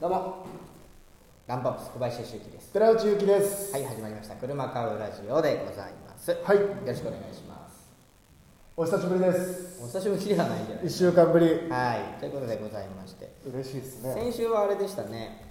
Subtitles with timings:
[0.00, 0.46] どうも。
[1.46, 2.72] ランパップス小林修樹です。
[2.72, 3.72] 寺内ゆきです。
[3.72, 4.36] はい始まりました。
[4.36, 6.30] 車買うラジオでございます。
[6.30, 6.58] よはい。
[6.58, 7.88] ろしくお願いします。
[8.76, 9.80] お久しぶりです。
[9.82, 11.46] お久しぶりではないんじゃない1週間ぶり。
[11.68, 13.28] はいということでございまして。
[13.50, 14.14] 嬉しいですね。
[14.14, 15.44] 先週はあれでしたね。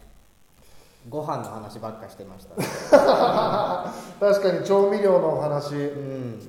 [1.09, 2.55] ご飯の話ばっかしてました。
[2.55, 2.65] ね
[4.19, 5.75] 確かに調味料のお話。
[5.75, 6.39] うん。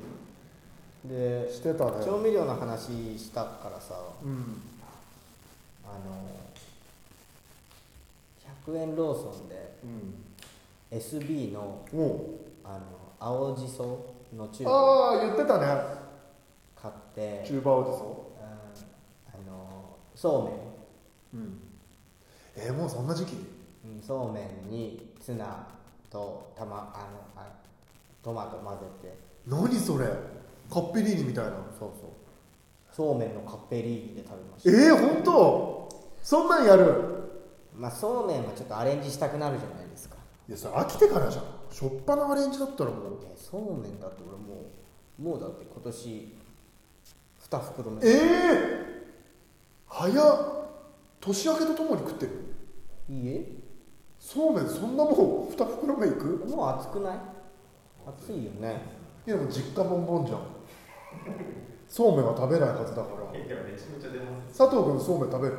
[1.04, 1.90] でしてたね。
[2.04, 3.94] 調味料の話したからさ。
[4.22, 4.62] うん。
[5.84, 6.47] あの
[8.68, 12.80] 100円ローソンでうん SB のおあの
[13.20, 15.66] 青じそのチューブああ言ってたね。
[16.80, 19.48] 買ってチューバーおじうん。
[19.48, 20.52] あのそうめん。
[20.52, 20.58] そ
[21.34, 21.60] うん。
[22.56, 23.34] えー、もうそんな時期？
[23.84, 25.66] うんそうめんにツナ
[26.10, 27.46] とたまあのあ
[28.22, 29.18] トマト混ぜて。
[29.46, 30.06] 何それ？
[30.70, 31.52] カッペリーニみたいな。
[31.78, 32.10] そうそう。
[32.92, 34.70] そうめんのカッペリーニで食べました。
[34.70, 35.88] えー、本当？
[36.22, 37.27] そんなんやる？
[37.78, 40.16] まあそうめんはちょっとアレンジしたくなるじゃないですか。
[40.48, 41.44] いやそれ飽きてからじゃん。
[41.70, 43.18] しょっぱなアレンジだったらもう。
[43.24, 44.64] えそうめんだって俺も
[45.18, 46.36] うもうだって今年
[47.50, 48.06] 2袋目。
[48.06, 48.20] ええー、
[49.86, 50.58] 早っ。
[51.20, 52.32] 年明けとともに食ってる。
[53.08, 53.52] いいえ。
[54.18, 55.14] そうめんそんなもん
[55.48, 56.44] 2袋目いく？
[56.48, 57.18] もう暑くない？
[58.06, 58.80] 暑いよね。
[59.26, 60.40] いやでも実家ボンボンじゃん。
[61.88, 63.38] そうめんは食べないはずだから。
[63.38, 64.58] いやめちゃめちゃ出ます。
[64.58, 65.56] 佐藤君そうめん食べる？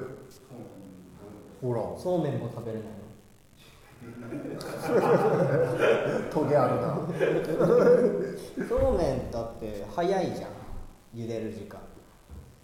[1.62, 1.82] ほら。
[1.98, 2.90] そうめんも食べれない
[6.32, 6.88] トゲあるな。
[6.88, 7.08] の
[8.68, 10.50] そうめんだって早いじゃん。
[11.14, 11.80] 茹でる時間。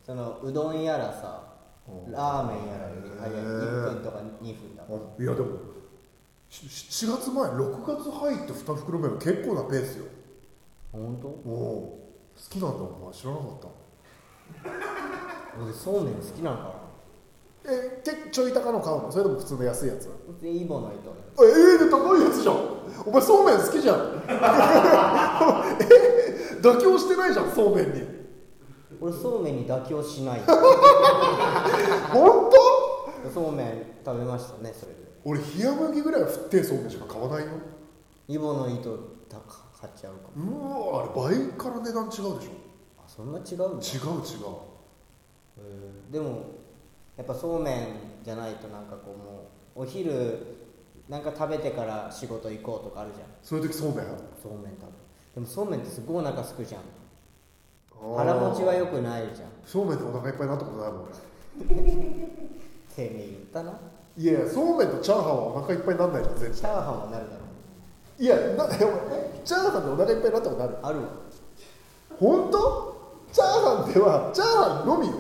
[0.06, 1.44] そのうどんやらさ
[1.88, 2.12] うん。
[2.12, 3.34] ラーメンやらより早い。
[3.34, 3.42] へー。
[3.42, 5.00] 1分とか2分だもん。
[5.00, 5.58] あいやでも
[6.50, 6.66] し
[7.06, 10.06] 7月前6月入って2袋目は結構なペースよ。
[10.92, 11.28] 本当？
[11.28, 13.14] おお好きなんだお前。
[13.14, 13.68] 知らなかった。
[15.62, 16.85] 俺そうめん好きなのかな
[17.68, 19.12] えけちょい高の買うの？
[19.12, 20.10] それとも普通の安いやつ？
[20.42, 22.56] でイボの糸ねえ高いやつじゃん。
[23.06, 23.98] お前そうめん好きじゃん。
[25.82, 28.02] え妥協してないじゃんそうめんに。
[29.02, 30.42] 俺そうめんに妥協しない。
[32.12, 32.50] 本
[33.24, 33.30] 当？
[33.34, 35.00] そうめん食べましたねそれで。
[35.24, 35.46] 俺冷
[35.90, 37.52] 麦ぐらいは振ってそうめんしか買わないよ。
[38.28, 38.98] イボの糸
[39.28, 39.38] た
[39.80, 40.92] 買っちゃうかも。
[40.92, 42.32] うわあれ倍から値段違うでしょ。
[42.98, 43.86] あそんな違うんだ。
[43.86, 44.46] 違う違う。
[45.58, 46.55] うんでも
[47.18, 47.88] やっぱそうめん
[48.24, 50.40] じゃないとなんかこうもうお昼
[51.08, 53.28] なんか食べてから仕事行こうとかあるじゃん。
[53.44, 54.06] そういう時そうめん？
[54.42, 54.88] そうめん食べ
[55.36, 56.82] でもそうめんってすごいお腹すくじゃん。
[58.18, 59.50] 腹持ちは良くないじゃん。
[59.66, 61.14] そうめんでお腹いっぱいになったことないもん俺。
[62.96, 63.78] てめえ言ったな。
[64.18, 67.42] いやそうめんとチャーハンはお腹いっぱいになんないじゃん全然チャーハンはなるだろ
[68.18, 70.78] いやなえチャーハンでお腹いっぱいになったことある？
[70.84, 71.00] ある。
[71.02, 71.06] わ
[72.20, 72.96] 本当？
[73.34, 75.14] チャーハンではチャーハンのみよ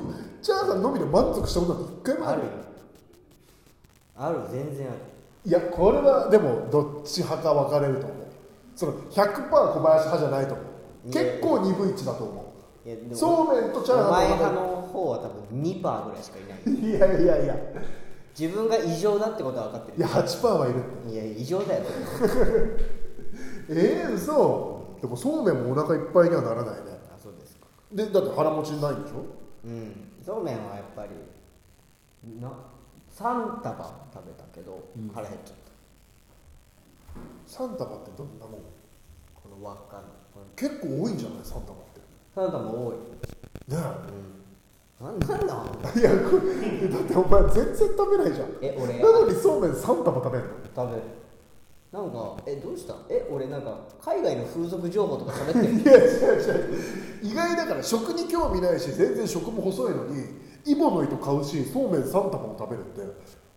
[0.45, 2.41] チャーハンのみで満足したことなんて一回もある。
[2.43, 2.47] よ
[4.15, 4.97] ある全然ある。
[5.43, 8.17] いやこれはでもどっち派か分かれると思う。
[8.75, 11.11] その100%小林派じゃないと思う。
[11.11, 12.53] 結構二分一だと思
[12.85, 16.59] いやでもそうめんとチャーハンお前の派の方は多分2%ぐらいしかいない。
[16.63, 17.55] ういやいやいや。
[18.39, 19.97] 自分が異常だってことは分かってる。
[19.97, 21.11] いや8%はいるって。
[21.11, 21.83] いや異常だよ。
[23.69, 24.85] え えー、嘘。
[25.01, 26.81] でもそうめんもお腹いっぱいにはならないね。
[27.09, 27.65] あそうですか。
[27.91, 29.25] でだって腹持ちないんでしょ？
[29.65, 31.09] うんそうめんはやっぱり
[32.41, 32.51] な
[33.15, 35.11] 3束食べたけどうん。
[35.13, 35.57] 腹減っちゃっ
[37.47, 38.61] 3束ってどんなもん？
[38.61, 38.65] た
[39.35, 40.03] この輪っかの。
[40.55, 41.63] 結構多いんじゃない？3束っ
[41.93, 42.01] て。
[42.35, 42.95] 3束多い。
[43.71, 45.05] ねうん。
[45.05, 45.63] ななんだ
[45.95, 48.47] えいやこれだってお前全然食べないじゃん。
[48.61, 48.99] え俺。
[48.99, 50.49] なのにそうめん3束食べるの？
[50.75, 51.03] 食べる
[51.95, 52.93] なんかえどうした？
[53.09, 55.73] え俺なんか海外の風俗情報とか喋ってる？
[55.81, 56.01] いや違
[56.37, 56.75] う違う。
[57.23, 60.25] 意外だから食に興味ないし全然食も細いのに
[60.65, 63.01] イボの糸買うしそうめん3束も食べるって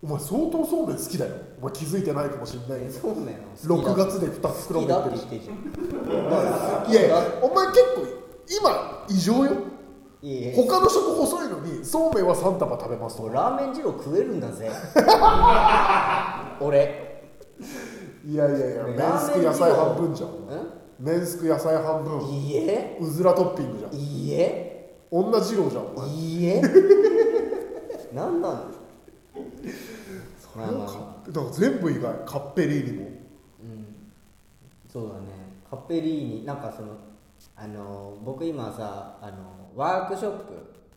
[0.00, 1.34] お前相当そうめん好きだよ。
[1.60, 5.42] お前気づいてないかもしれないけどそうめんは好きだ6月で2袋好きだってる
[6.92, 8.06] いやいやお前結構
[8.62, 9.52] 今異常よ。
[10.22, 10.62] いやいや。
[10.64, 14.70] 他の食細いのにそうめんは3束食べますと俺ラーメン二郎食えるんだぜ。
[16.64, 17.08] 俺
[18.24, 20.30] いやいやいやね麺すく野菜半分じゃん。
[20.30, 20.34] ん
[20.98, 22.28] 麺すく野菜半分。
[22.28, 22.98] いいえ。
[23.00, 23.94] うずらトッピングじゃん。
[23.94, 24.96] いいえ。
[25.10, 26.08] 女二郎じゃんお前。
[26.08, 26.62] いいえ。
[28.12, 28.52] なんなん
[30.56, 31.30] まあまあまあ。
[31.30, 33.04] だから全部意外カッペリーニも。
[33.04, 33.08] う
[33.64, 33.86] ん。
[34.90, 35.48] そうだね。
[35.70, 36.96] カッペリーニなんかその
[37.54, 40.54] あの僕今さあのワークショップ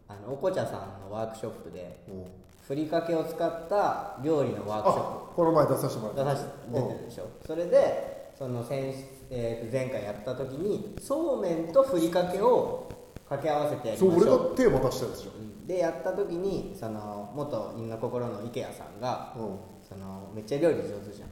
[0.08, 2.26] あのおこちゃさんのワークショップでうん
[2.72, 6.24] ふりかけを使った料理のワークショッあこの前出させてもらった。
[6.24, 7.28] プ出さし出てるでしょ。
[7.46, 8.96] それでその先、
[9.30, 12.90] えーと前回やった時にそうめんとふりかけを
[13.28, 14.56] 掛け合わせてやりそう俺がましょう。
[14.56, 15.68] テーマ出したやつじうん。
[15.68, 19.50] でやった時にその元因の心の池谷さんがゃん、うん、
[19.84, 21.30] そそのめっちゃ料理上手じゃん。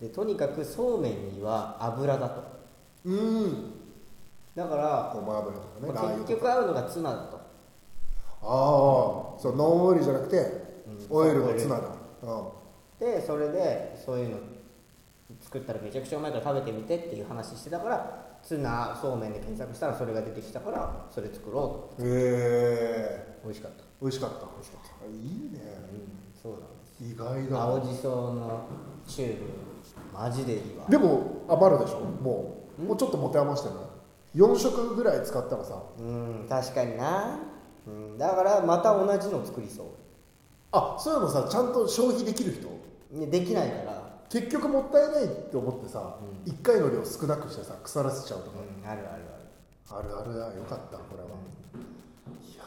[0.00, 2.42] でとにかくそうめんには油だと。
[3.04, 3.74] うん。
[4.56, 5.60] だから、ごま油と
[5.92, 7.43] かね結局合うのがツナだと
[8.44, 10.36] ああそうノンオイルじゃなくて
[11.10, 11.16] うん。
[11.16, 11.88] オイルのツナだ。
[13.00, 14.38] でそれでそういうの
[15.40, 22.02] 作ったらめちゃくちゃうまいから食べてみてっていう話してたからツナそうめんで検索したらそれが出てきたからそれ作ろうと。
[22.02, 23.84] うんへえ美味しかった。
[24.00, 24.36] 美味しかった。
[24.40, 25.06] 美味しかった。
[25.06, 25.12] いい
[25.52, 25.60] ね。
[25.92, 26.94] うんそうなんです。
[27.00, 27.62] 意外だ。
[27.62, 28.60] 青じその
[29.06, 29.42] チューブ
[30.12, 30.86] マジでいいわ。
[30.88, 32.00] でも余るでしょ？
[32.00, 32.82] もう。
[32.82, 33.78] もうちょっと持て余してない
[34.36, 35.82] 4食ぐらい使ったらさ。
[35.98, 37.38] うん確かにな、
[37.86, 39.94] うん、だからまた同じの作りそ
[40.72, 43.30] あそういうのさちゃんと消費できる人？
[43.30, 44.04] できないから。
[44.30, 49.44] 結局もったいないって思ってさ、う1回の量少なくしてさ腐らせちゃうとか、うんあるあるある。
[49.86, 51.28] あるあるだよかったこれは、
[52.42, 52.64] いや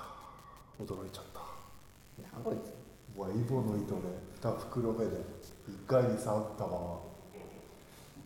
[0.79, 1.41] ー驚いちゃった。
[2.31, 2.71] なんこいつ。
[3.17, 4.01] うわイボの糸で
[4.41, 5.11] 2袋目で
[5.67, 6.99] 1回に3玉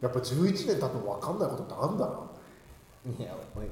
[0.01, 2.13] やっぱ11年経っても分かんないことってあんだな。
[3.17, 3.67] いやおい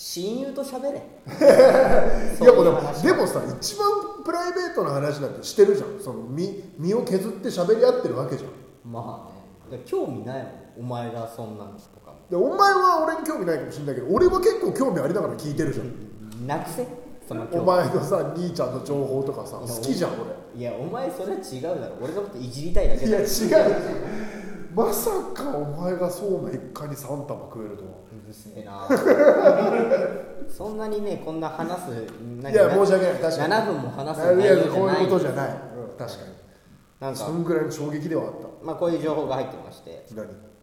[0.00, 1.02] 親友と喋れ。
[2.40, 3.88] いやもうでも話でもさ一番
[4.24, 5.98] プライベートな話なんてしてるじゃん。
[6.00, 8.50] その身身を削って喋り合ってるわけじゃん。
[8.92, 9.78] まあね。
[9.78, 10.52] で興味ないもん。
[10.78, 12.18] お前がそんなのとかも。
[12.30, 16.46] でお前は俺に興味ないかもしれないけど俺は結構興味ありながら聞いてるじゃん。
[16.46, 16.86] なくせ。
[17.26, 20.60] その興お味前のさ兄ちゃんの情報とかさ好きじゃん俺。
[20.60, 21.96] いやお前それは違うだろ。
[22.00, 23.74] 俺のこといじりたいだけだろいや違う
[24.78, 27.90] まさかお前がそうめん一回に3玉食えるとは。
[28.12, 28.88] うるせえな。
[30.48, 33.14] そんなにねこんな話すいや申し訳ない。
[33.14, 33.54] 確かに。
[33.54, 36.32] 7分も話すいや内容じゃこうないいうことじゃない、うん、確かに。
[37.00, 37.18] なんか。
[37.18, 38.32] そんぐらいの衝撃ではあっ
[38.62, 40.06] まあこういう情報が入ってまして。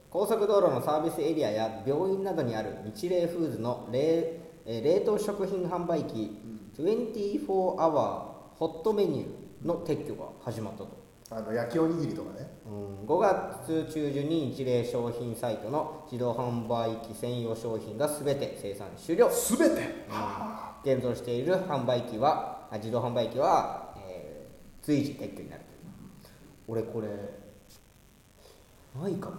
[0.10, 6.40] 高速道路のサービスエリアや病院などにある日霊フーズの冷えー冷凍食品販売機
[6.80, 12.48] 24アワーホットメニューの撤去が始まったと、あの焼きおにぎりとかね。
[12.66, 19.30] うん、5月中旬に日霊商品サイトの自動販売機専用商品が全て生産終了。
[19.30, 20.06] 全て？
[20.84, 25.64] 現存している販売機はあ自動販売機は、えー随時撤去になる。
[26.68, 27.08] 俺これ
[29.02, 29.38] ないかも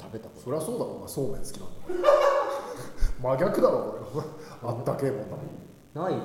[0.00, 0.42] 食べたこと。
[0.42, 1.08] そりゃそうだろお前。
[1.08, 2.08] そうめん好きなんだ
[3.20, 3.78] 真逆だろ
[4.12, 6.22] お前あったけえもんだもんない。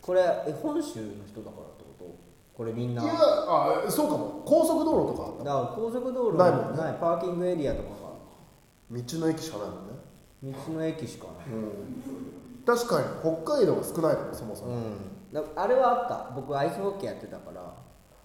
[0.00, 1.66] これえ本州の人だから
[2.56, 3.02] これみんな。
[3.02, 4.42] いやあそうかも。
[4.44, 6.82] 高速道路とかあっただから高速道路ないもんね。
[6.82, 7.88] ないパーキングエリアとか
[8.90, 9.94] 道の駅しかないもんね。
[10.52, 11.56] が道の駅しかない。
[11.56, 12.64] うん。
[12.64, 15.32] 確かに北海道が少ないからそもそも、うん。
[15.32, 16.34] だあれはあった。
[16.34, 17.74] 僕アイスホッケーやってたから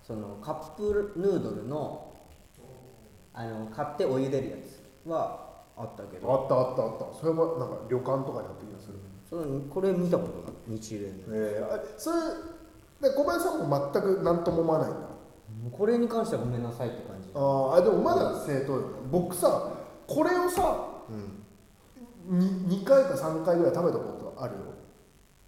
[0.03, 2.13] そのカップヌードルの
[3.33, 6.31] あの買ってお湯出るやつはあったけど。
[6.31, 7.19] あったあったあった。
[7.19, 8.99] それもなんか旅館とかにあった気がする、
[9.29, 10.79] そのこれ見たことない。
[10.79, 11.13] 日霊の。
[11.31, 12.17] えー、あそれ
[13.01, 14.97] で小林さんも全く何とも思わないんだ？
[15.71, 17.29] これに関してはごめんなさいって感じ。
[17.33, 19.71] あーあでもまだ正当よ僕さ
[20.07, 22.39] これをさうん。
[22.39, 24.59] に2回か3回ぐらい食べたことあるよ。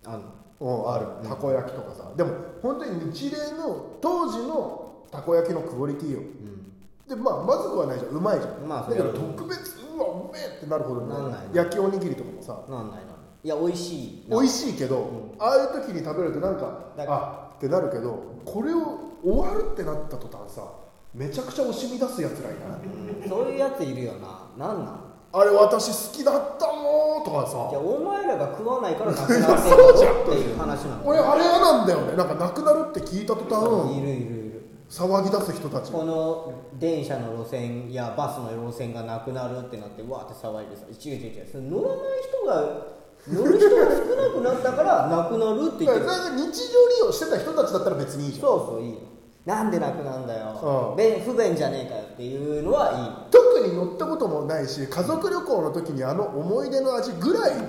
[0.06, 0.24] あの？
[0.60, 1.28] うんある。
[1.28, 2.12] たこ焼きとかさ。
[2.16, 2.32] でも
[2.62, 6.20] 本当に日霊の当時のたこ焼きのクオリティよ。
[6.20, 7.08] うん。
[7.08, 8.12] でまあまずくはないじゃん。
[8.12, 12.64] うまいじゃん、まあだけど特別うわうめえってなるほどなんない焼きおにぎりとかもさ。
[12.70, 13.00] なんない
[13.44, 15.36] いいや美味しい美味しいけど、ん。
[15.40, 20.68] ああいう時に食べるとなんかだあってなるけどこれを終わるってなった途端さ
[21.14, 23.24] めちゃくちゃ惜しみ出すやつらいない。
[23.24, 23.30] うん。
[23.30, 24.50] そういうやついるよな。
[24.58, 25.02] なんなん？
[25.34, 27.68] あれ私好きだったのとかさ。
[27.70, 29.76] じゃあお前らが食わないからなくなってる
[30.24, 32.16] っていう話なの俺あれ嫌なんだよね。
[32.18, 34.42] なんかなくなるって聞いた途端いるいるいる。
[34.90, 40.84] 騒ぎ出す人たちこの電車の路線やバスの路線がなくなるってなってわーって騒いでさ。
[40.90, 41.48] 違う違う違う。
[41.50, 46.52] それ乗らない人が乗る人が少なくなったからなくなるって言だってる。
[46.52, 48.42] 日常利用してた人たちだったら別にいいじゃん。
[48.42, 48.94] そうそういい。
[48.94, 49.00] よ
[49.46, 50.92] なんでなくなんだよ。
[50.92, 50.96] うん。
[50.98, 53.32] べ不便じゃねえかよっていうのはいい。
[53.32, 57.62] 特に乗ったこともないし家族旅行の時にあの思い出の味ぐらいに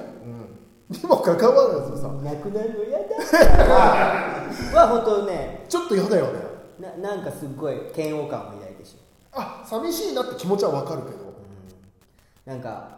[1.07, 2.09] もかかわらずさ。
[2.09, 3.05] なくなるの嫌だ。
[4.81, 5.65] は本当ね。
[5.69, 6.41] ちょっと嫌だよね。
[6.79, 8.97] ななんかすっごい嫌悪感を抱いてし
[9.33, 9.43] まう。
[9.43, 11.17] あ寂しいなって気持ちはわかるけど。
[12.45, 12.89] なんか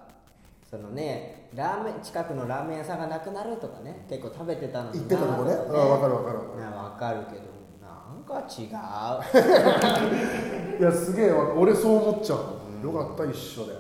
[0.68, 4.04] そのねラーメン近くのラーメン屋さんがなくなるとかね。
[4.08, 6.60] 結構食べてたのに行ってたとこねなうんわかるわかるわかる。
[6.60, 7.42] なわかるけど。
[7.80, 8.66] なんか違う、
[10.80, 11.52] いやすげえわ。
[11.54, 12.38] 俺そう思っちゃう。
[12.84, 13.72] よかった一緒で。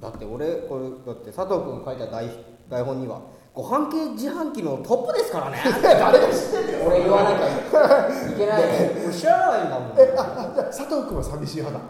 [0.00, 2.28] だって俺これだって佐藤君が書いた台
[2.68, 3.20] 台本には
[3.54, 5.56] ご飯系自販機のトップですからね。
[5.82, 6.84] 誰が知ってんだよ。
[6.86, 7.52] 俺言わなきゃい
[8.36, 8.62] けない。
[9.06, 9.98] 俺知らないんだもん。
[9.98, 11.84] えああじゃあ佐藤君は寂しい派だ。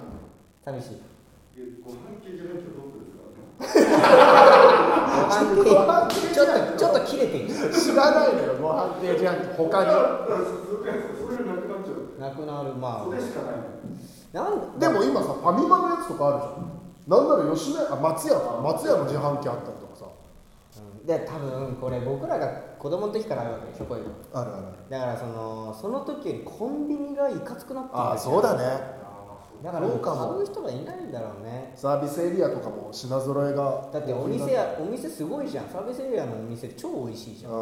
[0.65, 1.03] 寂しい。
[1.85, 3.19] ご飯系じゃないとどうですか
[3.65, 3.69] ご
[5.17, 9.87] 飯系ちょっとちょっと切れてる知らないのよご飯系自販機他に
[12.21, 13.55] なくなるまあそれしかない
[14.33, 20.05] なんでも今さファミマのやつとかあるじゃんなんなら吉野家あ松屋か松屋の自販機あったりとかさ
[21.01, 24.65] うんで多分これ僕らが子供の時からあるわけでしょこういうのあるある。
[24.91, 28.65] だからそのその時よりコンビニがいかつくなってるああそうだね
[29.63, 31.73] だからそう買う人がいないんだろうね。
[31.75, 35.69] サービスエリアとかも品揃えがだってお店やお店すごいじゃん。
[35.69, 37.53] サービスエリアのお店超美味しいじゃん。
[37.53, 37.59] うあ。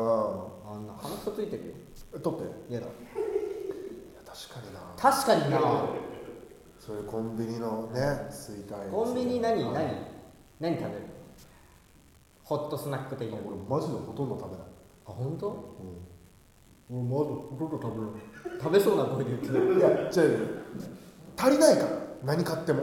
[0.77, 1.73] んな鼻くそついてるよ。
[2.19, 2.47] ん取って。
[2.47, 2.87] い嫌だ。
[2.87, 2.93] や
[4.27, 4.81] 確かにな。
[4.97, 5.61] 確かにな。
[6.79, 9.65] そういうコンビニのね衰退コンビニ何？
[9.73, 9.75] 何？
[10.61, 11.03] 何食べる？
[12.43, 13.39] ホットスナック的な。
[13.47, 14.67] 俺マジでほとんど食べない。
[15.07, 15.75] あ本当？
[16.91, 18.61] 俺マジでほとんど食べない。
[18.61, 19.79] 食べそうな声で言ってる。
[19.79, 20.65] いや違う
[21.37, 21.89] 足りないから
[22.25, 22.83] 何買っても。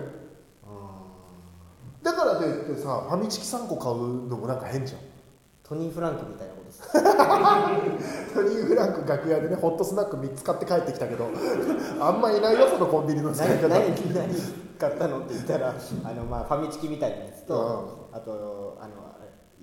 [2.03, 5.01] だからといってさファミチキ3個買うのもなんか変じゃん。
[5.63, 6.91] トニー・フランクみたいなことです。
[8.33, 11.29] トニー・フランク楽屋でねホットスナック3つ買って帰ってきたけど
[11.99, 14.35] あんまいないよそのコンビニの使い何方何何
[14.81, 18.70] 買ったのって言ったらあの、まあ、ファミチキみたいなやつと、あとあのあれ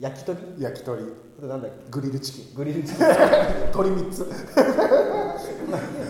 [0.01, 0.39] 焼き鳥？
[0.59, 1.03] 焼き鳥。
[1.39, 1.91] あとなんだっけ？
[1.91, 2.55] グリルチキン。
[2.55, 3.07] グリルチキン。
[3.73, 4.27] 鳥3つ。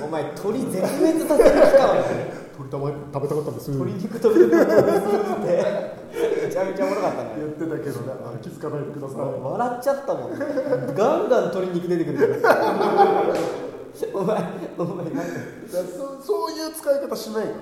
[0.04, 1.96] お前鳥絶滅させる気かわ
[2.56, 3.70] 鳥玉食べたかったんです。
[3.70, 4.56] 鶏肉とるって。
[6.48, 7.30] めちゃめちゃおもろかったね。
[7.36, 8.12] 言ってたけどね。
[8.24, 9.18] あ気づかないでください。
[9.20, 10.30] 笑っちゃったもん。
[10.30, 12.42] ガンガン鶏肉出てくる。
[14.14, 14.42] お前
[14.78, 15.24] お前なん
[15.86, 17.56] そそういう使い方しないから。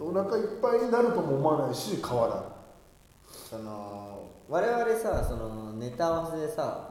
[0.00, 2.38] お腹いっぱいになるとも思わないし買わない
[3.50, 6.90] その我々さそのネタ合わせでさ、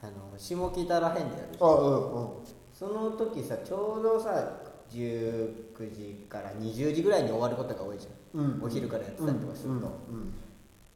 [0.00, 2.28] あの下北らへんでやるあうんうん。
[2.72, 4.60] その時さちょうどさ
[4.90, 8.62] 19時から20時ぐらいに終わることが多いじゃん、うん。
[8.64, 10.34] お昼からやってたりとかすると、うんうん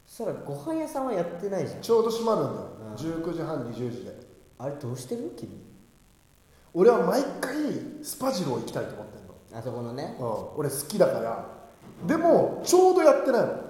[0.07, 1.81] そしたらご飯屋さんはやってないじゃん。
[1.81, 2.67] ちょうど閉まるんだよ、
[3.19, 3.23] うん。
[3.29, 4.15] 19時半20時で。
[4.57, 5.33] あれどうしてる？
[5.35, 5.49] 君。
[6.73, 7.53] 俺は毎回
[8.01, 9.35] スパジロー行きたいと思ってんの。
[9.59, 10.27] あそこのね、うん、
[10.59, 11.45] 俺好きだから。
[12.07, 13.66] でもちょうどやってないの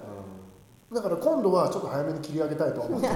[0.92, 3.12] だから今度はちょっと早めに切り上げたいとは思ってる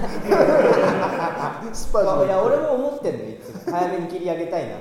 [1.73, 3.73] スパジロまあいやー俺も思ってんのよいつも。
[3.73, 4.77] 早めに切り上げたいな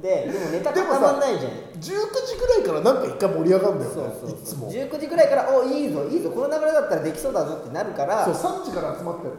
[0.00, 1.52] ででもネタ固まんないじゃん。
[1.52, 1.90] 19時
[2.38, 4.70] ぐらいからなんか一回盛り上がるんだよねそうそういつも。
[4.70, 8.24] 19時ぐらいから「おいいぞいいぞこの流れだったらできそうだぞ」ってなるから。
[8.24, 9.32] そう3時から集まってる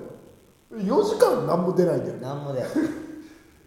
[0.83, 2.21] 4時間何も出ないんだよね。
[2.21, 2.67] なんもだよ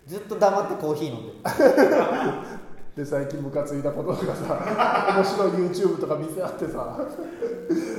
[0.06, 1.38] ずっと黙ってコーヒー飲んでる
[2.98, 6.98] で最近ムカついたこととかさ 面白い YouTube とか見せ合ってさ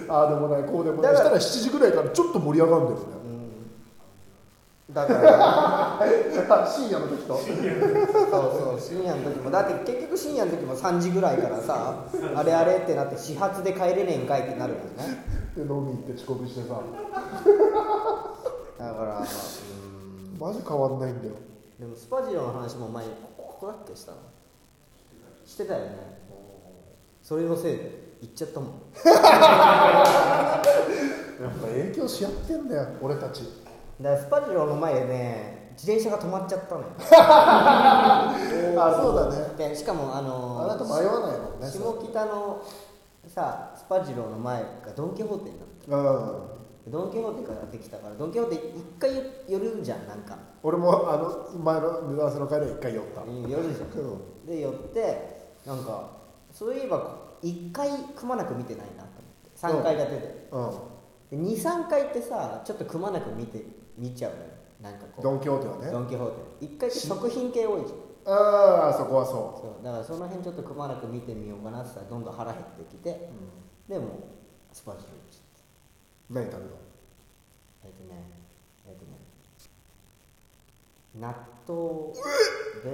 [0.10, 1.16] ああでもないこうでもない。
[1.16, 3.04] したら7時ぐらいからちょっと盛り上がるんだよね、
[4.92, 7.36] だから あ深夜の時と？
[7.38, 9.50] そうそう深夜の時も。
[9.52, 12.04] だって結局深夜の時も3時ぐらいからさ
[12.36, 15.24] あれあれってなって始発で帰れねえんかいってなるもんね。
[15.56, 16.76] で飲み行って遅刻してさ。
[18.78, 19.26] だからうん。
[20.40, 21.36] マジ変わんないんだよ。
[21.80, 24.18] でもスパジロの話も前こここだっけしたの？
[25.50, 25.88] してたよね。
[27.24, 27.92] それのせいで
[28.22, 28.70] 行っちゃったもん。
[29.02, 29.14] や
[31.48, 33.42] っぱ影響し合ってんだよ俺たち。
[34.00, 36.88] だからスパジロの前でね自転車が止まっちゃったのよ。
[37.10, 39.70] あそうだね。
[39.72, 42.62] でしかもあのあなた迷わないもんね下北の
[43.28, 45.96] さスパジロの前がドン・キホーテになってう
[46.90, 46.92] ん。
[46.92, 49.12] ドン・キホーテからできたからドン・キホーテ一回
[49.48, 50.38] 寄るじゃんなんか。
[50.62, 53.22] 俺もあの前の目指せの会で一回寄った。
[53.26, 54.46] 寄るじゃん。
[54.46, 56.10] で寄ってなんか
[56.52, 59.20] そういえば1回くまなく見てないなと
[59.68, 59.84] 思って。
[59.84, 61.42] 3回が出てうん。
[61.44, 63.64] 23回ってさちょっとくまなく見て
[63.98, 64.44] 見ちゃうのよ。
[64.82, 65.22] なんかこう。
[65.24, 65.92] ドン・キホーテはね。
[65.92, 66.66] ドン・キホーテ。
[66.66, 68.10] 1回って食品系多いじゃん。
[68.32, 69.84] ああそこはそそう。
[69.84, 73.30] だからその辺ちょっとくまなく見てみようかなって言ったらどんどん腹減ってきて
[73.90, 74.28] う、でも
[74.72, 75.20] スパジロ行っ
[76.30, 76.76] 何食べた
[77.86, 78.22] えっとね
[78.88, 79.18] えっとね。
[81.20, 81.34] 納
[81.68, 82.14] 豆
[82.84, 82.90] ベ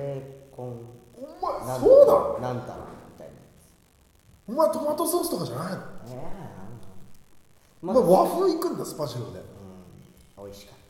[0.52, 0.86] ーコン
[1.18, 3.40] お前そうなのなんたらみたいなや
[4.48, 5.78] お前トマトソースとかじゃないの？
[5.78, 5.82] つ
[6.12, 6.20] ええ
[7.84, 9.40] お前和風行くんだスパジロで。
[9.40, 9.42] う
[10.42, 10.46] ん。
[10.46, 10.86] 美味しかった。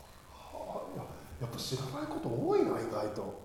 [1.44, 3.44] やっぱ知らないこと多いな意外と。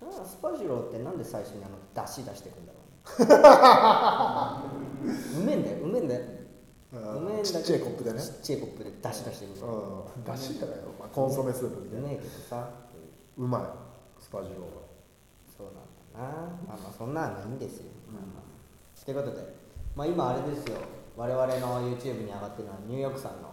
[0.00, 3.26] だからスパジローってなんで最初にあの出汁出してくんだろう
[5.06, 5.14] ね。
[5.40, 6.20] うめえんだようめえんだよ。
[6.92, 8.20] うめえんだけどちっちゃいコップでね。
[8.20, 10.24] ちっちゃいコップで出汁出してくるんだようん。
[10.24, 12.06] だしじゃないよまあコンソメスープみたいな。
[12.06, 12.70] うめえけどさ。
[13.36, 13.62] うまい
[14.22, 14.66] スパジロそう
[16.18, 16.24] な。
[16.66, 19.54] まあまあそんなんはいいんですよ、まあまあということで
[19.94, 20.78] まあ今あれですよ。
[21.16, 23.48] 我々の YouTube に上がってるのはニューヨークさんの。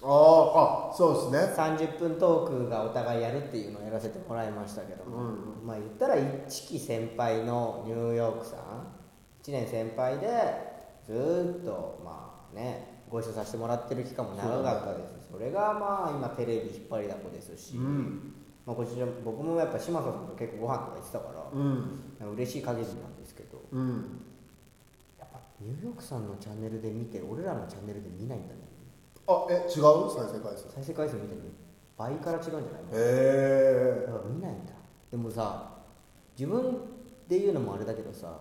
[0.00, 1.54] あああそうですね。
[1.56, 5.20] 30分トークがお互いやるっていうのをやらせてもらいましたけども、う
[5.64, 8.58] んまあ言ったら1期先輩のニューヨークさん。
[9.42, 10.28] 1年先輩で
[11.04, 15.28] ずーっとまあねご一緒させてもらってる期間も長かったです。
[15.32, 18.34] それがまあ今テレビ引っ張りだこですし、うん
[18.68, 22.36] まあ、こちら僕もやっぱ嶋佐さんと結構ご飯とか行ってたから、うん。
[22.36, 24.20] 嬉しい限りなんですけどうん。
[25.18, 28.60] やっぱニューヨークさんのチャンネルで見て俺らのチャンネルで見ないんだね。
[29.26, 30.12] あえ違う？
[30.12, 30.68] 再生回数。
[30.68, 31.40] 再生回数見てる。
[31.96, 32.90] 倍から違うんじゃないの？
[32.92, 34.72] へだから見ないんだ。
[35.10, 35.72] でもさ
[36.38, 36.60] 自分
[37.26, 38.38] で言うのもあれだけどさ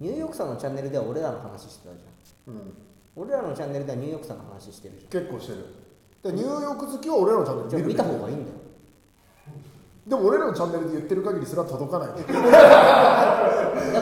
[0.00, 2.54] ニューヨークさんのチャンネルでは俺らの話してたじゃん。
[2.54, 2.74] うん、うん、
[3.16, 5.64] 俺らのチャンネルではニューヨークさんの話してるじ結構してる。
[6.22, 8.58] でニューヨーク好きは俺らのチャンネル見る見た方がいいんだよ
[10.06, 12.08] でも俺らのチャンネルで言ってる限りすら届かない。
[12.08, 12.14] だ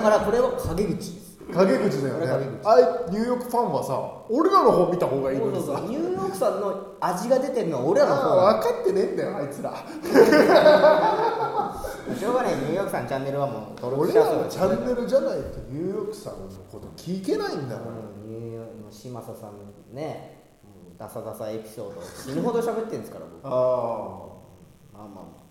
[0.00, 0.96] からこれは陰口。
[0.96, 2.26] です陰口だよね。
[2.64, 5.66] あれニューヨークファンはさ俺らの方見た方がいいのにさ。
[5.66, 5.88] そうそうそう。
[5.90, 9.70] ニューヨークさんの味が出てるのは俺らの方あ分かってねえんだよあいつら。
[12.18, 12.54] しょうがない。
[12.56, 19.58] ニューヨークさんチャンネルはもう登録俺らのチャンネルじゃないとニューヨークさんのこと聞けないんだから、うんニューヨークの嶋佐さんの
[19.92, 22.00] ねうんダサダサエピソード。
[22.02, 23.46] 死ぬほど喋ってるんですから僕。
[23.46, 23.56] あま
[25.04, 25.41] あまあまあ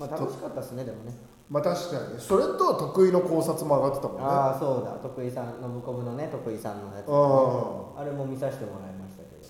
[0.00, 1.12] まあ楽しかったですねでもね。
[1.50, 2.20] まあ確かにね。
[2.20, 4.24] それと得意の考察も上がってたもんね。
[4.24, 4.92] ああそうだ。
[5.02, 9.44] 徳井さん信子部のね徳井さんのやつ、ね、ああれも見させてもらいましたけど。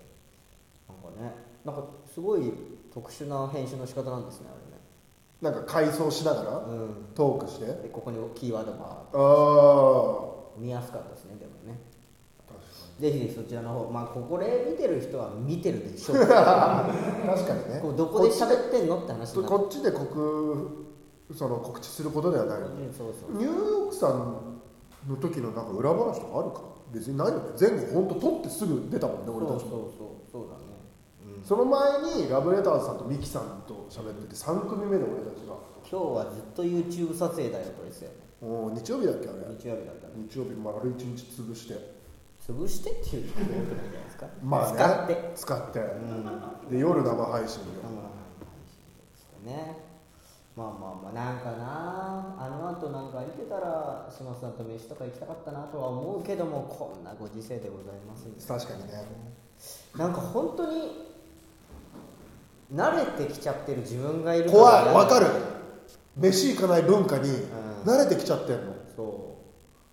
[0.88, 2.52] なんかねなんかすごい
[2.92, 7.14] 特殊な編集の仕方なんですねあなんか回想しながられねうん。
[7.14, 7.66] トークして。
[7.66, 11.50] でここにキーワードがああ見やすかったですねでも。
[11.50, 11.50] ね
[13.00, 16.19] ぜひそちらの方まあここで見てる人は見てるでしょう。
[16.26, 17.80] 確かにね。
[17.80, 20.69] こうどこで喋ってんのって話こっちで告
[21.35, 22.59] その告知することではない。
[22.61, 24.61] うんそうそうニューヨークさん
[25.09, 26.61] の時のなんか裏話とかあるか？
[26.92, 27.40] 別にないよね。
[27.59, 29.59] 前後本当撮ってすぐ出たもんね俺たちも。
[29.61, 29.88] そうそう
[30.30, 30.42] そう。
[30.50, 30.61] だね。
[31.38, 31.45] うん。
[31.45, 35.54] その前にラブレターズさんとミキさんと喋ってて3組目で俺たちが。
[35.90, 38.11] 今日はずっと YouTube 撮影だよこれですよ。
[38.11, 39.38] ねもう日曜日だっけあれ？
[39.57, 40.14] 日曜日だったね。
[40.28, 42.00] 日曜日丸一日潰して
[42.47, 44.26] 潰してっていうことないんじゃないですか？
[44.42, 44.76] まあね。
[44.76, 45.32] 使って。
[45.37, 45.78] 使って。
[45.78, 46.70] うん。
[46.70, 47.61] で夜生配信
[49.44, 49.78] でね。
[50.56, 52.37] まあまあまあなんかな。
[52.38, 59.04] あの後なんか行けたら島津さんと飯とか行きたかったなとは思うけどもこんなご時世でございますんで確かにね。
[59.96, 61.07] なんか本当に
[62.74, 64.94] 慣れてきちゃってる自分がいる怖い。
[64.94, 65.26] わかる。
[65.26, 65.33] る
[66.16, 67.35] 飯行かない文化にん。
[67.85, 68.74] 慣れてきちゃってんの。
[68.96, 69.37] そ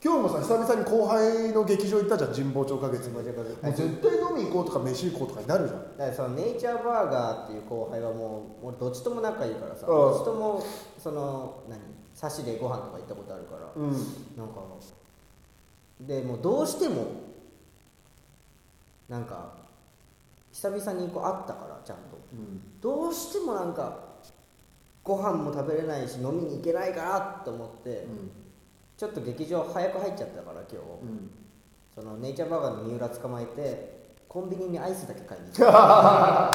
[0.03, 5.79] 今日もさ久々に後輩の劇場行ったじゃん神保町花月にもう絶対飲み行こうとか飯行こうとかになるじゃん。
[5.79, 9.95] うだからそのネイチャーバーガーっていう後輩はもうもうどっちとも仲いいからさうん。
[9.95, 10.63] どっちとも
[10.99, 11.79] その何
[12.13, 13.91] 差しでご飯とか行ったことあるからうん。
[14.37, 14.61] なんか
[16.01, 17.07] でもうどうしても
[19.09, 19.55] なんか
[20.51, 22.19] 久々にこう会ったからちゃんと。
[22.33, 22.61] うん。
[22.79, 23.97] どうしてもなんか
[25.03, 28.05] ご飯も食べれないし飲みに行けないかなと思って、
[28.97, 31.29] ちょっと劇場早く入っちゃったから今日、うん
[31.95, 36.51] そのネイチャーバーガーの三浦捕まえてコンビニにアイスだけ買いに行っあ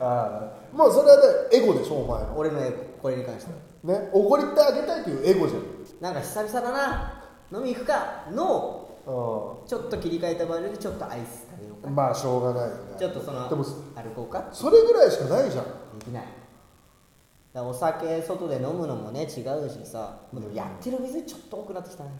[0.00, 0.02] た。
[0.04, 2.36] あまあそれはねエゴでしょお前の。
[2.36, 2.58] 俺の
[3.00, 3.52] これに関して
[3.86, 3.94] は。
[4.00, 5.62] ねおごりってあげたいというエゴじゃん。
[6.00, 7.22] なんか久々だな。
[7.52, 8.24] 飲み行くか。
[8.32, 12.74] のうちょっと切り替えた場合でちょっとアイス食べようか、んまあしょうがないよね。
[12.98, 13.70] ちょっとそのでも歩
[14.16, 14.48] こうか。
[14.50, 15.64] それぐらいしかないじゃん。
[16.00, 16.24] できない
[17.62, 22.10] お酒外で飲むのもね違うしさ、でもやってる店ちょっと多くなってきたね。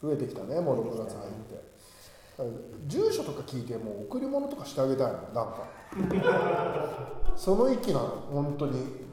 [0.00, 1.66] 増えてきたね物の夏入って。
[2.86, 5.64] 住所とか聞いてもう贈り物とかしてあげたいのなんか。
[7.34, 9.06] その域なの本当に。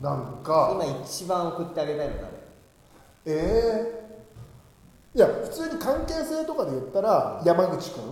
[0.00, 0.70] なんか。
[0.74, 2.28] 今一番送ってあげたいの誰
[3.26, 4.04] ええ
[5.16, 8.02] いや普通に関係性とかで言ったら山口君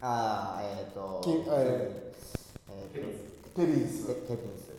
[0.00, 2.08] ああえっ、ー、ときええー
[3.58, 4.14] テリーとズ。
[4.14, 4.70] テテニス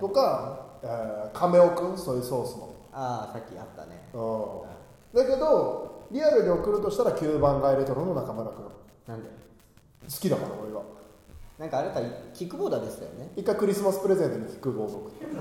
[0.00, 2.74] とか、えー、亀尾君ソイソースの。
[2.92, 4.08] ああさっきあったね。
[4.14, 4.62] うん。
[5.14, 8.64] だけどリアルに送るとしたら9番街レトロの中村君。
[8.64, 9.30] 好なんで？
[10.08, 10.80] きだから俺が
[11.58, 12.00] なんかあなた
[12.34, 13.32] キックボーダーでしたよね。
[13.36, 15.36] 一回クリスマスプレゼントにキックボード送ってフ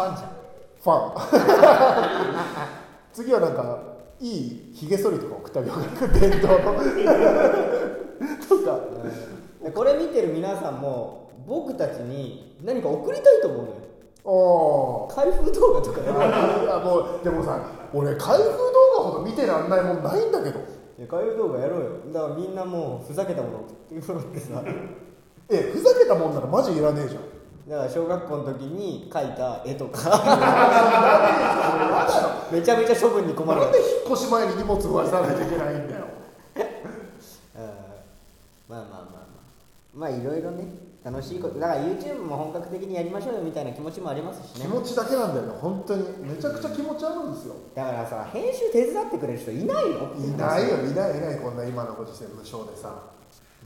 [0.00, 0.30] ァンじゃん。
[0.82, 1.16] ファン。
[3.12, 3.78] 次はなんか
[4.20, 6.74] いいひげ剃りとか送ってあげようかな伝統の。
[8.48, 8.80] とか。
[9.62, 13.76] でこれ見てる皆さんも僕たちに何か送りたいと思うのよ。
[14.24, 15.14] おー。
[15.14, 17.60] 開封動画とかいやもうでもさ
[17.92, 20.58] 俺開封動画ほど見てらんないもんないんだけど。
[20.98, 21.90] いや開封動画やろうよ。
[22.12, 23.58] だからみんなもうふざけたもの
[24.00, 24.62] 送ってさ。
[25.48, 27.22] えふざけたもんならマジいらねえじゃん。
[27.68, 29.98] だから小学校の時に描いた絵とか。
[32.50, 33.60] めちゃめちゃ処分に困る。
[33.60, 36.06] なんで引っ越し前に荷物を渡さないといけないんだよ。
[37.56, 37.62] うん
[38.68, 39.26] まあまあまあまあ。
[39.94, 40.68] まあいろいろね
[41.06, 44.62] 楽しいことだから YouTube も本格的にやりましょうよみたいな気持ちもありますしね。
[44.66, 46.02] 気持ちだけなんだよね本当に。
[46.18, 47.54] めちゃくちゃ気持ちあるんですよ。
[47.76, 50.12] だからさ編集手伝ってくれる人いないの？
[50.16, 52.92] いないよいないいないこんな今のご時世無償でさ。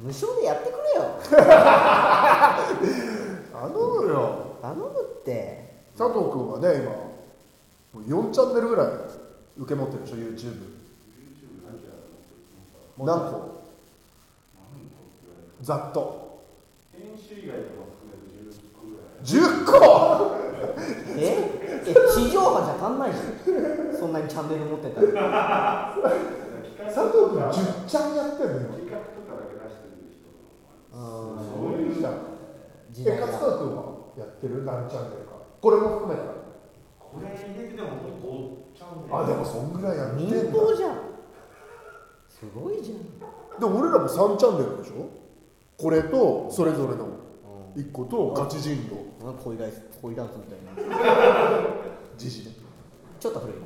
[0.03, 1.09] 無償でやってくれよ。
[3.53, 4.57] 頼むよ。
[4.61, 5.71] 頼むって。
[5.97, 8.87] 佐藤君はね今もう4チャンネルぐらい
[9.59, 10.57] 受け持ってるでしょ YouTube
[12.99, 13.61] 何個？
[15.63, 16.30] ざっと
[17.31, 17.47] 10
[18.75, 20.35] 個ぐらい10個？
[21.17, 21.23] え？
[21.87, 23.23] え地上波じゃ足んないじゃ
[23.95, 23.97] ん。
[23.97, 25.95] そんなにチャンネル持ってたら。
[26.87, 30.43] 佐藤君10チャンやってんの今企画とかだけ出してる人と
[30.91, 32.13] かもうんそういうじゃん
[32.91, 33.79] 時代がえ勝田君は
[34.19, 34.65] やってる？
[34.65, 35.39] 何チャンネルか。
[35.61, 36.35] これも含めた
[36.99, 38.11] これ入れてでも本
[38.75, 39.15] 当5チャンネル。
[39.15, 40.99] あでもそんぐらいやってん民だ放じゃん。
[42.29, 42.99] すごいじゃん。
[43.61, 45.07] でも俺らも3チャンネルでしょ？
[45.79, 47.20] これとそれぞれの
[47.77, 49.01] 1個とガチ人狼。
[49.25, 50.95] なんか恋ダンス恋ダンスみたいな。
[52.19, 52.55] 時事ね。
[53.19, 53.57] ちょっと古い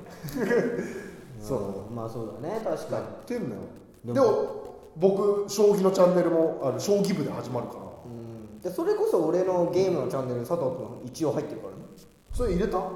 [1.41, 1.59] そう
[1.91, 3.61] うんまあそうだね確かやってんのよ。
[4.05, 4.65] でもでも
[4.97, 7.81] 僕将棋のチャンネルもあの将棋部で始まるから。
[7.81, 7.87] に
[8.55, 8.61] うん。
[8.61, 11.73] でそれこそ俺のゲームのチャンネル佐藤君一応入ってるから。
[11.77, 11.83] ね
[12.33, 12.79] それ入れた？
[12.79, 12.91] 入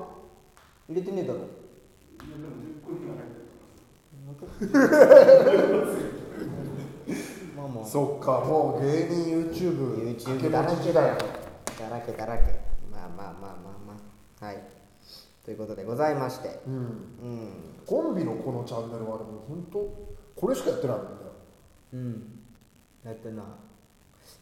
[0.95, 1.41] れてねえだろ
[7.59, 11.17] まあまあそっかもう芸人 YouTube YouTube だらけだよ
[11.79, 12.45] だらけだらけ。
[12.91, 13.53] まあまあまあまあ
[13.87, 13.97] ま
[14.43, 14.45] あ。
[14.47, 14.63] はい。
[15.45, 16.61] ということでございまして。
[16.67, 16.75] うん。
[16.75, 17.49] うん。
[17.87, 19.79] コンビのこのチャンネルはでも本当
[20.37, 21.11] これしかやってないもんね
[21.95, 22.41] うん。
[23.05, 23.45] やってない。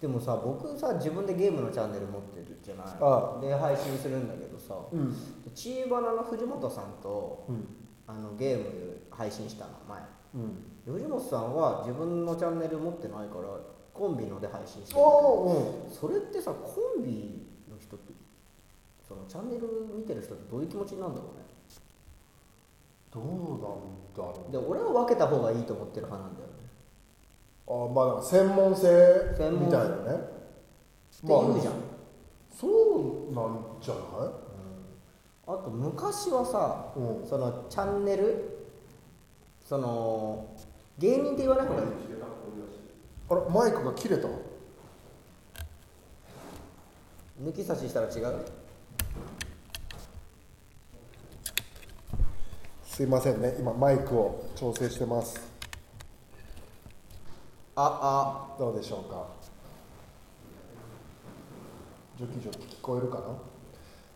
[0.00, 2.86] でもさ僕さ自分でゲームのチャンネル持ってるじゃない。
[3.00, 3.38] あ。
[3.40, 5.14] で配信するんだけどさうん。
[5.54, 7.66] チーバナの藤本さんとうん。
[8.06, 10.00] あのゲーム配信したの前。
[10.34, 13.48] うん藤本さんは自分のチャンネル持ってないから
[13.92, 15.00] コンビので配信してる。
[15.00, 18.12] おーそれってさコンビの人って
[19.06, 21.44] そのチャンネル見てる人ってどういう気持ちなんだろうね。
[23.16, 23.66] うんどうなんだ
[24.18, 26.54] ろうで俺は分けた方がいいと思ってる派なんだよね。
[27.66, 28.86] あまあ専門性
[29.58, 30.36] みたいなね。
[31.16, 31.74] って言うじゃん、
[32.54, 32.68] そ
[33.30, 34.02] うなんじゃない？
[35.46, 37.26] あと昔はさ、うん。
[37.26, 38.66] そのチャンネル
[39.64, 40.54] その
[40.98, 41.88] 芸人って言わない方がいい
[43.28, 44.28] あらマイクが切れた。
[47.42, 48.44] 抜き差ししたら違う。
[52.84, 53.56] すいませんね。
[53.58, 55.38] 今マイクを調整してます。
[57.74, 59.26] あどうでしょうか。
[62.16, 63.24] ジョキジョキ聞こえるかな？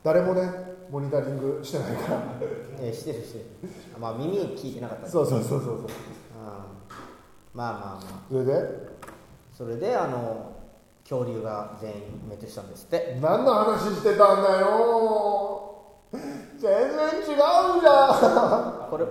[0.02, 0.48] 誰もね
[0.90, 2.16] モニタリングしてないから。
[2.16, 2.22] あ
[2.80, 3.44] えーしてるしてる。
[4.00, 5.08] まあ耳聞いてなかった。
[5.08, 5.76] そうそうそうそうそう。
[5.80, 5.86] うん
[7.54, 8.02] まあまあまあ。
[8.30, 8.54] それで？
[9.56, 10.52] それであの
[11.04, 13.18] 恐竜が全員滅したんですって。
[13.20, 15.66] 何の話してたんだよ。
[16.12, 16.72] 全然
[17.20, 19.04] 違うじゃこれ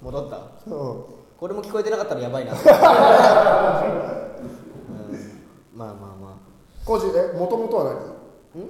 [0.00, 0.36] 戻った？
[0.36, 0.40] ん、
[0.72, 1.04] うん、
[1.38, 2.58] これも聞こえてなかったらやばいな、 うん、
[5.74, 6.38] まあまあま
[6.84, 7.94] コジえもともとは何？
[7.94, 7.98] あ
[8.58, 8.68] ん？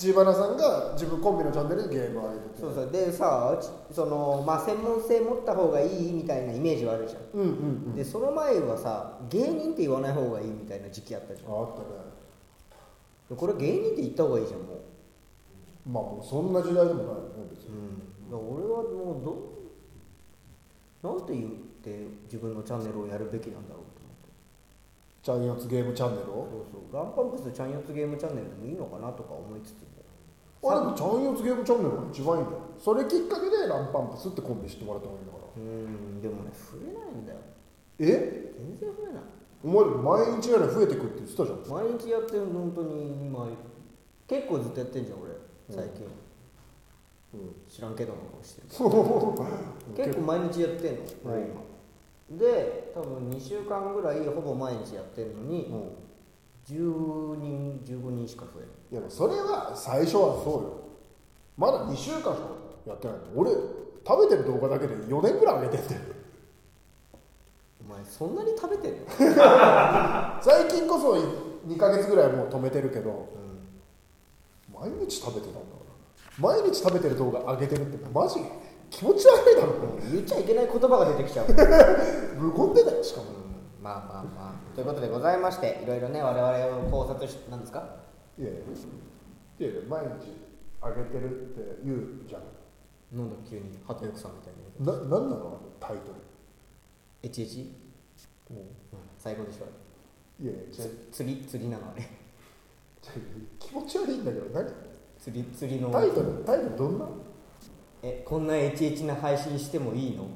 [0.00, 2.60] ジーバナさんが自分コンビのチャンネルでゲームを上げてて。
[2.60, 2.90] そうそう。
[2.90, 7.22] でさちそのまあ専門性持った方がいいみたいなイメージはあるじゃん。
[7.34, 7.50] うんうんう
[7.90, 7.94] ん。
[7.94, 11.52] でその前はさ芸人って言わない方がいいみたいな時期あったじゃん。
[11.52, 14.80] あったねこれ芸人って言った方がいいじゃんもう。
[15.86, 17.76] まあもうそんな時代でもないよね別に。
[18.32, 18.38] うん。
[18.38, 19.32] 俺はもうど
[21.12, 24.28] うなんて言って自分のチャンネルをやるべきなんだろうと思って。
[25.22, 26.48] チャンヨツゲームチャンネルを？
[26.72, 27.04] そうそう。
[27.04, 29.82] ランパンプスチャンヨツゲームチャンネルでもいいのかなとか思いつつ。
[29.82, 29.89] も
[30.62, 32.58] あでもチャンヨツゲームチャンネルが一番いいんだよ。
[32.78, 35.44] それきっかけでランパンプスってコンビしてもらった方がいいんだから。
[35.56, 37.38] うんでもね増えないんだよ。
[38.00, 38.52] え？
[38.56, 39.22] 全然増えない。
[39.62, 43.48] お前毎日やれば増えてくって言ってたじゃん毎日やってる本当に今
[44.26, 45.32] 結構ずっとやってんじゃん俺
[45.68, 46.06] 最近、
[47.34, 48.18] うん知らんけどの？
[48.32, 51.00] 顔してるそう結構毎日やってんの？
[51.24, 55.42] 俺うん今で多分2週間ぐらいほぼ毎日やってるの？
[55.42, 55.88] に、うん
[56.66, 58.66] 10人15人しか増えい
[58.96, 60.80] やそれは最初はそうよ。
[61.56, 62.34] まだ2週間しか
[62.86, 63.22] やってないの。
[63.36, 63.50] 俺
[64.06, 66.00] 食べてる動画だけで4年ぐらい上げてんだよ。
[66.00, 66.10] ない
[67.82, 69.06] お前そんなに食べてんの、
[70.42, 71.12] 最近こそ
[71.66, 73.14] 2ヶ月ぐらいもう止めてるけどう
[74.72, 75.64] 毎日食べてたんだか
[76.40, 76.48] ら。
[76.58, 78.40] 毎日食べてる動画上げてるってマジ
[78.90, 79.72] 気持ち悪いだろ。
[79.72, 81.46] ん、言っちゃいけない言葉が出てきちゃう、
[82.40, 83.26] 無言でだよしかも。
[83.82, 84.30] まあまあま
[84.72, 84.74] あ。
[84.74, 87.82] ということでございましていろいろね我々を考察しなんですか？
[88.40, 88.62] いやいやい
[89.64, 90.32] やいや毎日
[90.82, 92.42] 上げてるって言うじゃん。
[93.12, 93.78] なんだ急に。
[93.86, 95.60] 鳩翼さんみたいにななんなの？
[95.78, 96.14] タイト
[97.22, 97.76] エチエチ、
[98.48, 98.62] ルも
[99.18, 99.66] 最高でしょ。
[100.40, 100.60] ういやいや。
[101.12, 102.08] 釣り釣りなのあれ。
[103.58, 104.46] 気持ち悪いんだけど。
[104.58, 104.72] 何？
[105.18, 105.90] 釣り釣りの。
[105.90, 107.06] タイトルタイトルどんな？
[108.02, 110.26] えこんなエチエチな配信してもいいの？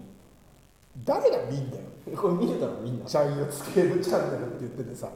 [1.04, 1.83] 誰が見んだよ。
[2.16, 3.07] これ見るだろみんな。
[3.07, 5.09] チャイナツゲームチャンネルって言っててさ。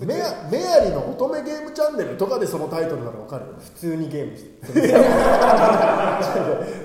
[0.00, 3.46] メアメアリの乙女ゲームチャンネルとかでそのタイトルなら分かる？
[3.46, 4.88] よ普通にゲームしてる。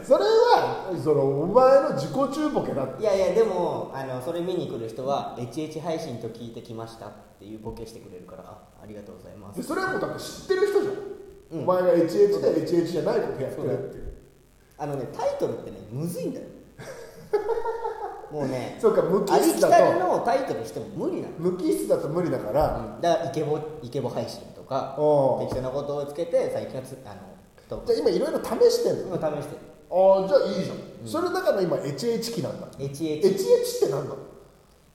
[0.05, 3.01] それはそのお前の自己中ボケだって。
[3.01, 9.57] いやいやでもあのそれ見に来る人は HH 配信と聞いてきましたっていうボケしてくれるからあありがとうございます。
[9.57, 10.93] でそれはもうだって知ってる人じゃん、
[11.59, 11.63] うん。
[11.63, 14.13] お前が HH で HH じゃないことやってるっていう。
[14.77, 16.45] あのねタイトルってねむずいんだよ
[18.31, 21.33] もうねそうか無機あり質だきたりとのタイトルしても無理なの。
[21.39, 24.95] 無機質だと無理だから、だからイケボイケボ配信とか
[25.41, 27.15] 適当なことをつけて最近はつあの
[27.81, 29.15] とじゃあ今いろいろ試してんの？
[29.15, 29.59] 今試してる。
[29.91, 32.67] ああじゃあいいじゃん、それだから今 HH 機なんだ。
[32.77, 34.17] HH HH って何なの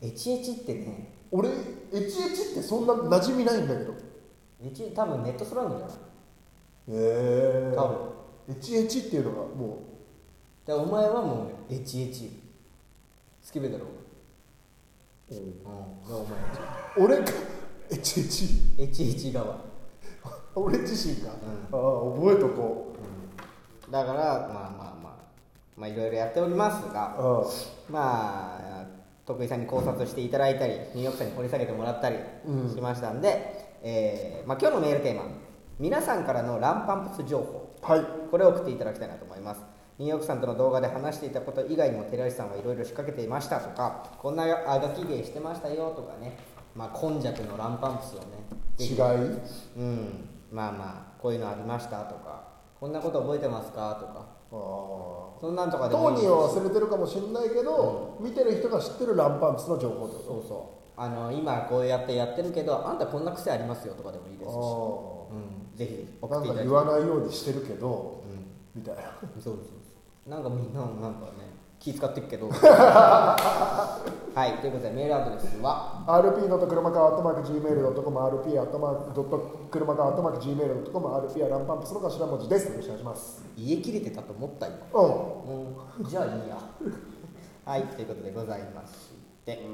[0.03, 3.93] HH ってね俺 HH ってそんな馴染みないんだけど。
[4.65, 5.97] H 多分ネットスラングじゃない？
[5.97, 8.55] へえ多分。
[8.61, 9.79] HH っていうのがも
[10.67, 13.85] だからお前はもう HH 好きべだろ。
[15.31, 15.63] う、うん。
[15.63, 15.75] だか
[16.11, 17.07] らお前。
[17.07, 17.25] 俺が
[17.91, 19.75] HH HH 側。
[20.57, 21.35] 俺自身が、う
[21.73, 22.95] ああ覚えとこ
[23.91, 24.51] だからまあまあ
[25.03, 25.15] まあ
[25.77, 27.45] まあいろいろやっておりますがうあ
[27.91, 28.87] まあ
[29.27, 32.73] 徳井さんに考察していただいたりニューヨークさんに掘り下げてもらったりうん。
[32.73, 35.25] しましたんで、えーまあ、今日のメールテーマ
[35.81, 37.75] 皆さんからのランパンプス情報。
[37.83, 38.05] あはい。
[38.31, 39.61] これを送っていただきたいなと思います
[39.99, 46.37] ニューヨークさんとの動画で話していたこと以外にも寺内さんはいろいろ仕掛けていましたとかこんなあがき芸してましたよとかね。
[46.75, 48.25] まあ今弱のランパンプスをね
[48.79, 49.39] 違い？
[49.77, 50.29] うん。
[50.51, 52.43] まあまあこういうのありましたとか。
[52.81, 54.27] こんなこと覚えてますかとか。
[54.53, 61.01] ああそんなんとかで当人は忘れてるかもしれないけど、見てる人が知ってるランパンプスの情報ってこそうそう。
[61.01, 69.03] あの今こうやってやってるけどあんたこんな癖ありますよとかでもいいですし、とうん、ぜひ送っていただき言わないようにしてるけどうみたいな。
[69.03, 69.05] ん、
[69.35, 69.84] そうそうそう
[70.27, 72.49] なんかみんななんかね気使ってるけど。
[74.35, 79.39] はいということでメールアドレスは？RP のと車かアットマーク Gmail.com RP アットマークドット
[79.71, 82.69] 車かアットマーク Gmail.com RP はランパンプスの頭文字です。
[82.71, 84.77] よろしくお願いします家切れてたと思った今。
[84.95, 85.07] う。
[85.07, 86.57] んうんじゃあいいや。
[87.67, 89.13] はいということでございまし
[89.45, 89.65] て。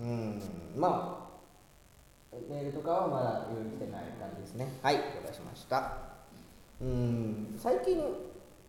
[0.00, 0.42] うん。
[0.76, 1.24] ま
[2.32, 4.72] あメールとかはまだ用意してない感じですね。
[4.82, 5.92] はい了解しました。
[6.82, 7.54] うん。
[7.56, 8.02] 最近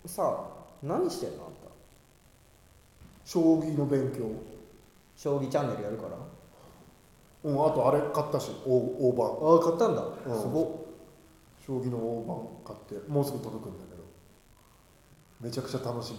[0.06, 0.55] さ
[0.86, 1.60] 何してんのあんた？
[3.26, 4.30] 将棋の勉強。
[5.16, 6.10] 将棋チャンネルやるから。
[7.44, 10.42] うんあとあれ買ったし大大判ああ買ったんだ、うん。
[10.42, 10.68] すごっ。
[11.66, 14.04] 将棋の大判買ってもうすぐ届くんだけど。
[15.42, 16.14] めちゃくちゃ楽し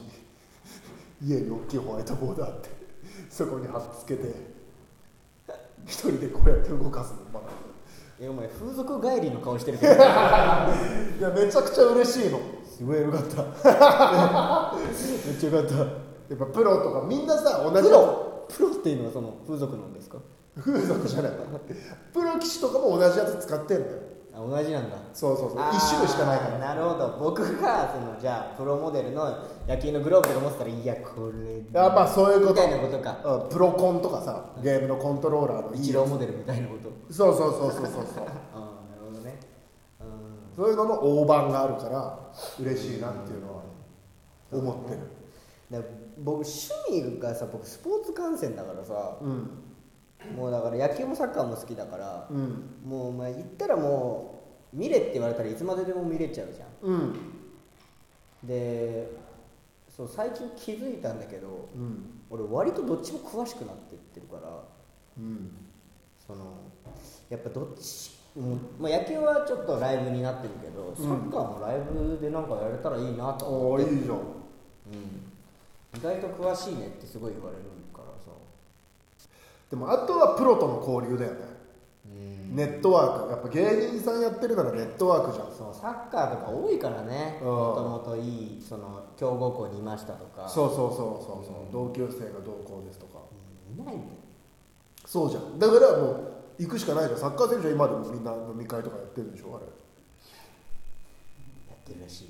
[1.20, 2.68] み 家に大きいホワイトボードあって
[3.30, 4.34] そこに貼っつけて
[5.86, 7.18] 一人でこうやって動かすの。
[7.32, 7.46] まだ。
[8.20, 9.94] えお前風俗帰りの顔してるけど。
[9.96, 12.40] いやめちゃくちゃ嬉しいの
[12.76, 13.42] すごいよかった。
[15.26, 15.74] めっちゃよかった。
[15.76, 15.84] や
[16.34, 18.44] っぱプロとかみんなさ同じプロ？
[18.48, 20.18] プロっていうのはその風俗なんですか？
[20.60, 21.32] 風俗じゃない。
[22.12, 23.96] プロ棋士とかも同じやつ使ってんだよ。
[24.34, 24.96] あ同じなんだ。
[25.14, 25.60] そうそうそう。
[25.72, 26.58] 一種類しかないから。
[26.58, 27.16] なるほど。
[27.20, 29.24] 僕がそのじゃあプロモデルの
[29.66, 31.30] 野球のグローブとか持ってたらいやこ
[31.72, 32.52] れあまあそういうこと。
[32.54, 33.16] みたいなことか。
[33.24, 36.90] うんプロコンとかさゲームのコントローラーのいいや一郎モデルみたいなこと。
[37.10, 38.60] つそうそうそうそうそうそう ああ
[38.90, 39.38] なるほどね
[40.00, 40.06] うん
[40.56, 42.18] そういうのの大判があるから
[42.58, 43.62] 嬉しいなっていうのは
[44.50, 45.00] 思ってる。
[45.70, 49.50] だから僕趣味がさ僕スポーツ観戦だからさうん。
[50.34, 52.80] もうだから野球もサッカーも好きだからうん。
[52.84, 56.90] もうまあ言ったらもう見れって言われたらいつまででも見れちゃうじゃん。
[56.90, 57.14] うん。
[58.42, 59.10] で
[59.94, 62.22] そう最近気づいたんだけどうん。
[62.30, 64.62] 俺割とどっちも詳しくなっていってるから
[65.18, 65.50] うん。
[66.26, 66.54] その
[67.28, 74.16] やっぱどっちもまあ、野球はちょっとライブになってるけどサッカーもライブでなんかやれたらいいなと思って、おーいいじゃん。
[74.16, 74.22] うん、
[75.96, 77.62] 意外と詳しいねってすごい言われる
[77.94, 78.30] からさ、
[79.70, 81.38] でもあとはプロとの交流だよね。
[82.04, 82.08] う
[82.52, 82.56] ん。
[82.56, 83.30] ネットワーク。
[83.32, 85.46] やっぱ芸人さんやってるならネットワークじゃん。
[85.52, 87.38] そうサッカーとか多いからね。
[87.40, 87.48] うん。
[87.48, 90.48] もともといいその強豪校にいましたとか。
[90.48, 91.72] そうそうそうそうそう。
[91.72, 93.18] 同級生がどうこうですとか。
[93.18, 94.10] うんいないんだよ
[95.04, 95.58] そうじゃん。
[95.58, 97.20] だからもう行くしかないじゃん。
[97.20, 99.56] サッカー選手は今でもみんな飲み会とかやってるでしょ？
[99.56, 99.66] あれ。
[101.68, 102.28] やってるらしい。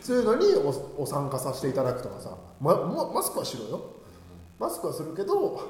[0.04, 3.80] そういうのにおお参加させていただくとかさ、まま、マスクはしろよ。
[4.58, 5.60] マスクはするけど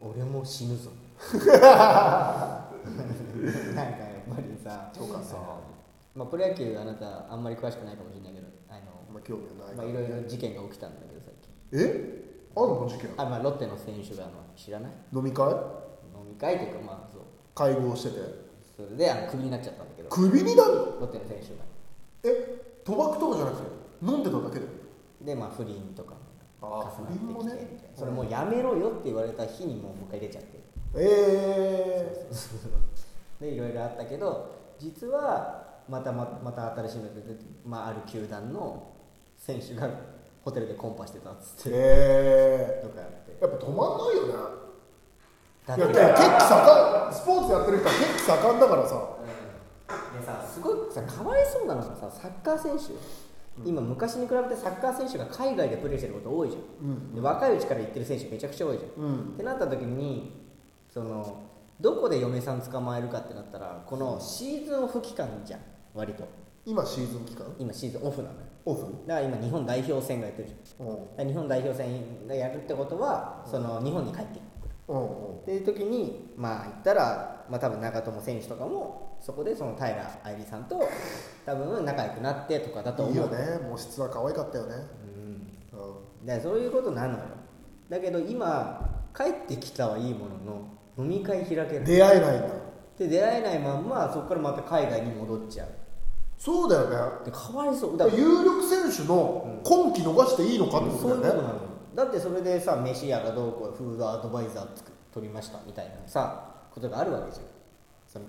[0.00, 0.90] 俺も死ぬぞ。
[1.32, 1.48] なんか
[3.80, 3.84] や
[4.20, 5.22] っぱりさとか。
[5.22, 5.36] さ
[6.14, 8.80] まあ、プロ野球あなたあんまり詳しくないかもしれないけどあの
[9.12, 11.52] まあ興味はないまあ、いろいろ事件が起きたんだけど最近。
[11.78, 12.24] え？
[12.56, 12.88] あんの？
[12.88, 13.10] 事件。
[13.16, 14.92] あ、まあ、ロッテの選手があの知らない？
[15.12, 15.46] 飲み会？
[15.46, 15.54] 飲
[16.26, 17.22] み会というかまあそう。
[17.54, 18.46] 会合してて。
[18.76, 20.08] それであのクビになっちゃったんだけど。
[20.08, 20.70] クビになる？
[20.70, 21.64] のロッテの選手が。
[22.24, 23.62] え賭博とかじゃなくて？
[24.02, 24.66] 飲んでただけで？
[25.22, 26.16] でまあ不倫とかも
[26.62, 27.92] あー重なってきてみたいな、不倫もね。
[27.94, 30.66] それもうやめろよって言われた日にもうもう一回出ちゃって。
[30.98, 32.26] え
[33.40, 38.94] でいろいろあったけど実はまたままた新しいのが出て、まあ、ある球団の
[39.36, 39.90] 選手が
[40.46, 43.32] ホテルでコンパしてたっつー、って、えとかやって。
[43.34, 44.32] ー、やっぱ止まんないよね。
[45.66, 48.94] だいやいや結構盛んスポーツやってる人は結構盛んだからさ。
[50.20, 52.94] でさすごいさかわいそうなのがさサッカー選手。
[53.64, 57.14] 今昔に比べてサッカー選手が海外でプレーしてること多いじゃん、うん。
[57.14, 59.14] で若いうちから行ってる選手めちゃくちゃ多いじゃん、うん。
[59.14, 60.30] ってなった時に
[60.94, 61.42] その
[61.80, 65.60] どこで嫁さん捕まえるかってなったらこのシーズンオフ期間じゃん
[65.92, 66.28] 割と
[66.66, 67.46] 今シーズン期間？
[67.60, 68.40] 今シーズンオフなのよ。
[68.64, 68.82] オフ？
[69.06, 70.88] だから今日本代表戦がやってるじゃん。
[70.88, 71.28] うん。
[71.28, 74.42] 日本代表戦がやるってことはその日本に帰ってく。
[74.42, 74.42] る
[74.88, 75.36] うんうん。
[75.42, 79.86] っていう時にまあ言ったら、まあ、多分長友選手とかもそこでその平
[80.24, 80.82] 愛梨さんと
[81.44, 83.14] 多分仲良くなってとかだと思う。
[83.14, 83.60] いいよね。
[83.70, 84.74] 模質は可愛かったよね。
[85.72, 86.28] うん。
[86.28, 86.42] うん。
[86.42, 87.20] そういうことなのよ。
[87.88, 91.84] だけど今帰ってきたはいいものの飲み会開ける。
[91.84, 92.48] 出会えないんだ。
[92.98, 95.68] で出会えないまんまそこからまた海外に戻っちゃう
[96.38, 97.24] そうだよね。
[97.24, 97.96] でかわいそう。
[97.96, 101.48] だ有力選手の今季逃していいのかってことだよね。
[101.94, 102.04] だ。
[102.04, 107.46] ってそれでさ飯屋がどうこうフードアドバイザーつく取りましたみたいなさことがあるわけじゃん。
[108.06, 108.26] その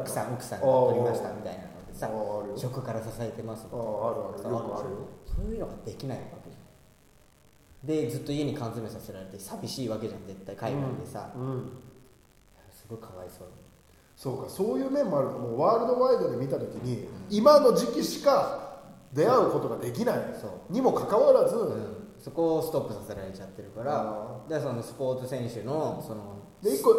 [0.00, 2.10] 奥さん奥さんが取りましたみたいなのでさ
[2.56, 3.66] 食から支えてます。
[3.66, 4.16] みたいなある。
[4.34, 4.96] あるさよくあるよ
[5.26, 8.04] そういうのができないわけじゃん。
[8.04, 11.70] でずっと家に缶詰させられて寂しいわけじゃん絶対海外でさ、うん。
[12.72, 13.48] すごいかわいそう
[14.20, 15.28] そうかそういう面もある。
[15.28, 18.82] もうワールドワイドで見た時に今の時期しか
[19.14, 20.18] 出会うことができない。
[20.68, 21.96] にもかかわらず、うん。
[22.18, 26.94] そこをストップさせられちゃってるからあでそのスポーツ選手のそので一個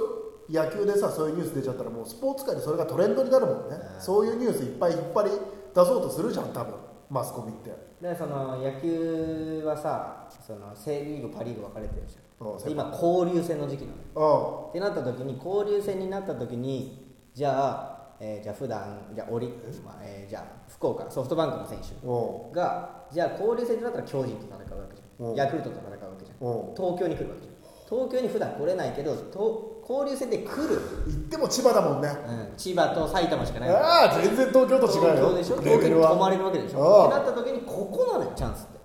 [0.50, 4.02] 野球でさそういうニュース出ちゃったらもうスポーツ界でそれがトレンドになるもんね、うん。
[4.02, 6.74] そういうニュースいっぱい引っ張り出そうとするじゃん多分。
[7.12, 7.70] マスコミって。
[8.02, 14.66] でその野球はさそのセ・リーグパ・リーグ分かれてるじうんゃんで今交流戦の時期なの。
[14.66, 17.01] あってなった時に交流戦になった時に
[17.34, 19.48] じゃあ、えーじゃあ普段じゃあオリ、
[19.84, 26.48] まあえーじゃあ福岡ソフトバンクの選手がじゃあ交流戦になったら巨人と戦うわけじゃうんんヤクルトと戦うわけじゃん。
[26.48, 27.56] お東京に来るわけじゃん。
[27.90, 32.08] 東京に普段来れないけどと交流戦で来る、行っても千葉だもんね。
[32.08, 33.70] うん、千葉と埼玉しかない。
[33.70, 35.32] ああ全然東京と違うよ。
[35.32, 35.56] 東京でしょ？
[35.58, 38.80] レ東京に泊まれるわけでしあょあってなった時にここなのよチャンスって。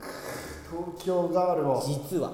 [0.71, 2.33] 東京があるわ実は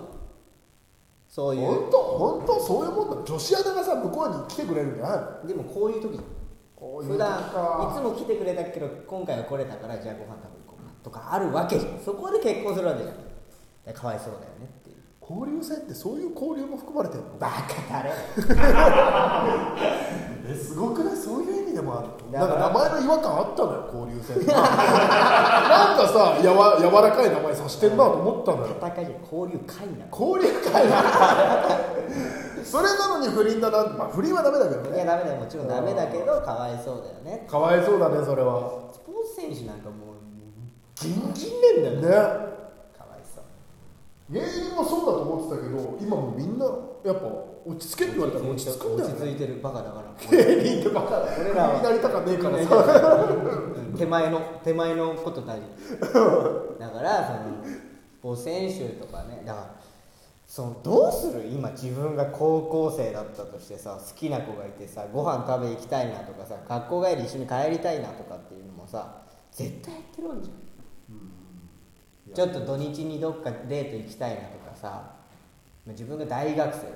[1.34, 1.66] そういう。
[1.66, 3.16] 本当本当そういうもんだ。
[3.24, 5.48] 女子アナがさ向こうに来てくれるんじゃないの？
[5.48, 6.20] でもこういう時
[6.76, 11.98] こういう時普段いかつも来てくれたけど今回は来れたからじゃあご飯食べ行こうかとかあるわけじゃん。
[12.04, 13.14] そこで結婚するわけじゃん。
[13.86, 14.96] でかわいそうだよねっていう。
[15.22, 17.30] 交流戦ってそういう交流も含まれてるの？
[17.38, 17.54] バカ
[17.94, 18.12] だれ
[20.52, 21.16] えすごくない？
[21.16, 22.08] そういう意味でもある。
[22.30, 24.46] なんか名前の違和感あったのよ交流戦。
[24.46, 28.76] なんかさやわ柔らかい名前さしてんなと思ったのよ。
[28.80, 30.10] 戦いじゃん交流会なの。
[30.10, 30.84] 交流会
[32.64, 33.84] それなのに不倫だな。
[33.96, 34.96] まあ不倫はダメだけどね。
[34.96, 35.40] いやダメだよ。
[35.40, 37.46] もちろんダメだけどかわいそうだよね。
[37.48, 38.90] かわいそうだねそれは。
[38.92, 40.18] スポーツ選手なんかもう
[40.94, 42.52] ギンギンねんだよね。
[42.96, 43.44] かわいそう。
[44.32, 46.66] 芸人もそうだと思ってたけど今もうみんな
[47.04, 49.08] やっぱ落ち着けって言われたら落ち着くんだよ。
[49.08, 50.36] ね落ち着いてるバカだから。
[50.36, 51.28] 芸人ってバカだ。
[51.40, 51.76] 俺らは。
[51.76, 53.28] になりたかねえからさ。
[53.96, 55.66] 手前の手前のこと大事。
[56.78, 57.42] だから
[58.22, 59.42] その選手とかね。
[59.44, 59.74] だから
[60.46, 61.46] そのどうする？
[61.46, 70.56] 今自分が高校生だったとしてさ好きな子がいてさご飯食べ行きたいなとかさ学校帰り一緒に帰りたいなとかっていうのもさ絶対やってるわけじゃん。
[72.34, 74.88] ちょっと土日にどっかデート行きたいなとかさ
[75.86, 76.86] まあ自分が大学生だ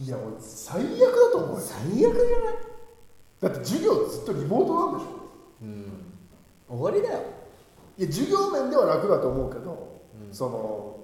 [0.00, 1.60] いや俺最悪だと思うよ。
[1.60, 2.14] 最悪じゃない？
[3.40, 5.10] だって授業ずっとリモートなんでしょ。
[5.62, 6.78] うん。
[6.78, 7.22] 終わりだよ。
[7.98, 10.00] いや授業面では楽だと思うけど、
[10.32, 10.96] その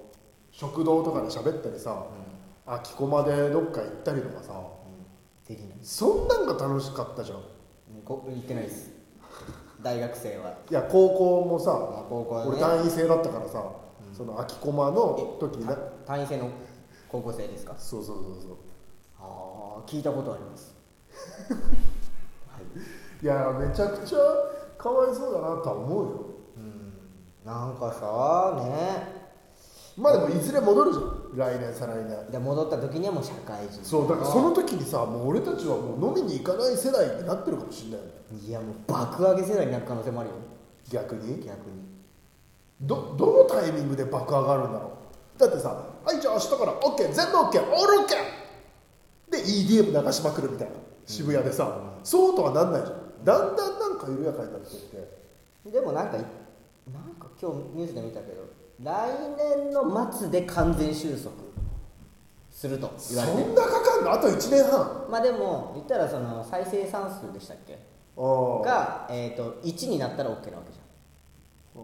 [0.51, 2.07] 食堂とかで喋ったりさ、
[2.65, 4.61] 空き駒でどっか行ったりとかさ。
[5.47, 5.77] できない。
[5.81, 7.37] そんなんが楽しかったじゃん。
[8.03, 8.91] こ行ってないです。
[9.81, 10.57] 大学生は。
[10.69, 11.71] いや高校もさ、
[12.09, 12.51] 高校はね。
[12.51, 13.63] 俺単位制だったからさ、
[14.11, 15.59] その空き駒の時
[16.05, 16.49] 単位制の
[17.07, 17.75] 高校生ですか？
[17.77, 18.57] そうそうそうそう
[19.85, 20.73] 聞いたことあります。
[23.21, 23.25] い。
[23.25, 24.17] やめちゃくちゃ
[24.77, 26.25] かわいそうだなとは思うよ。
[26.57, 26.93] うん。
[27.45, 29.17] なんかさね。
[29.97, 31.55] まあでもいずれ戻るじゃん。
[31.55, 32.31] 来年再来年。
[32.31, 33.83] で戻った時にはもう社会人。
[33.83, 38.13] そうだからその時にさもう俺たちはもう飲みに行かない世代になってるかもしれないよね。
[38.47, 40.35] いやもう爆上げ世代になる可能性もあるよ。
[40.91, 41.43] 逆に？
[41.43, 41.87] 逆に。
[42.81, 44.91] どどのタイミングで爆上がるんだろ
[45.35, 45.39] う？
[45.39, 45.69] だってさ
[46.05, 47.59] 「はいじゃあ明日から OK 全部 OK オール
[48.05, 48.13] OK!」
[49.29, 50.73] で EDM 流しまくるみたいな
[51.05, 52.97] 渋谷でさ、そうとはなんないじゃん。
[53.25, 54.79] だんだんなんか緩やかになってっ
[55.65, 55.71] て。
[55.71, 56.27] でもなんかいなん
[57.19, 58.47] か今日ニュースで見たけど
[58.81, 61.31] 来年の末で完全収束
[62.49, 63.43] すると言われてる。
[63.45, 64.11] そんなかかんの？
[64.13, 65.07] あと1年半。
[65.09, 67.79] まあでも言ったらその再生産数でしたっけ？
[68.17, 71.83] が、えー、と1になったら OK なわけじゃん。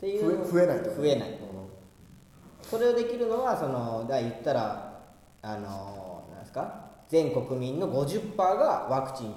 [0.00, 1.38] ていう増えないと増えない。
[2.68, 5.00] それをできるのはそのだ言ったら
[5.42, 6.11] あの
[6.52, 6.90] ですか？
[7.08, 9.34] 全国民の50%がワクチン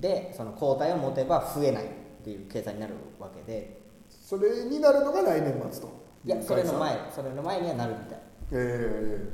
[0.00, 1.88] でその抗体を持てば増えないっ
[2.24, 3.78] ていう計算になるわけで。
[4.08, 5.88] それになるのが来年末と。
[6.24, 8.18] いやそれの前それの前にはなるみたい。
[8.52, 9.28] え。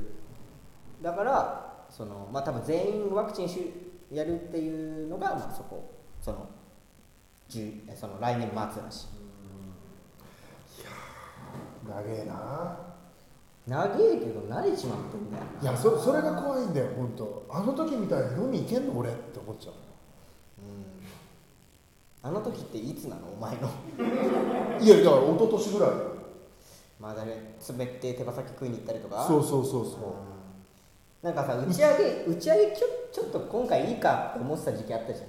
[1.01, 3.71] だからそのまあ多分全員ワクチンし
[4.11, 6.47] やるっていうのがまあそこその
[7.49, 9.07] 10その来年末らしい。
[10.81, 10.85] え
[11.87, 12.94] 長えな
[13.67, 17.45] 長えけど慣れちまってんだよいやそそれが怖いんだよ本当。
[17.49, 19.73] あの時みたいに飲み行けんの俺って思っちゃう。
[22.21, 23.21] あの時っていつなの？
[23.33, 23.69] お前の。
[24.79, 25.91] いやだから一昨年ぐらい。
[26.99, 29.25] まあ誰滑って手羽先食いに行ったりとか？
[29.27, 30.15] そうそうそうそ
[31.23, 35.27] なんかさ打ち上げ打ち上げちょちょっと今回いいかって思ってた時期あったじゃん。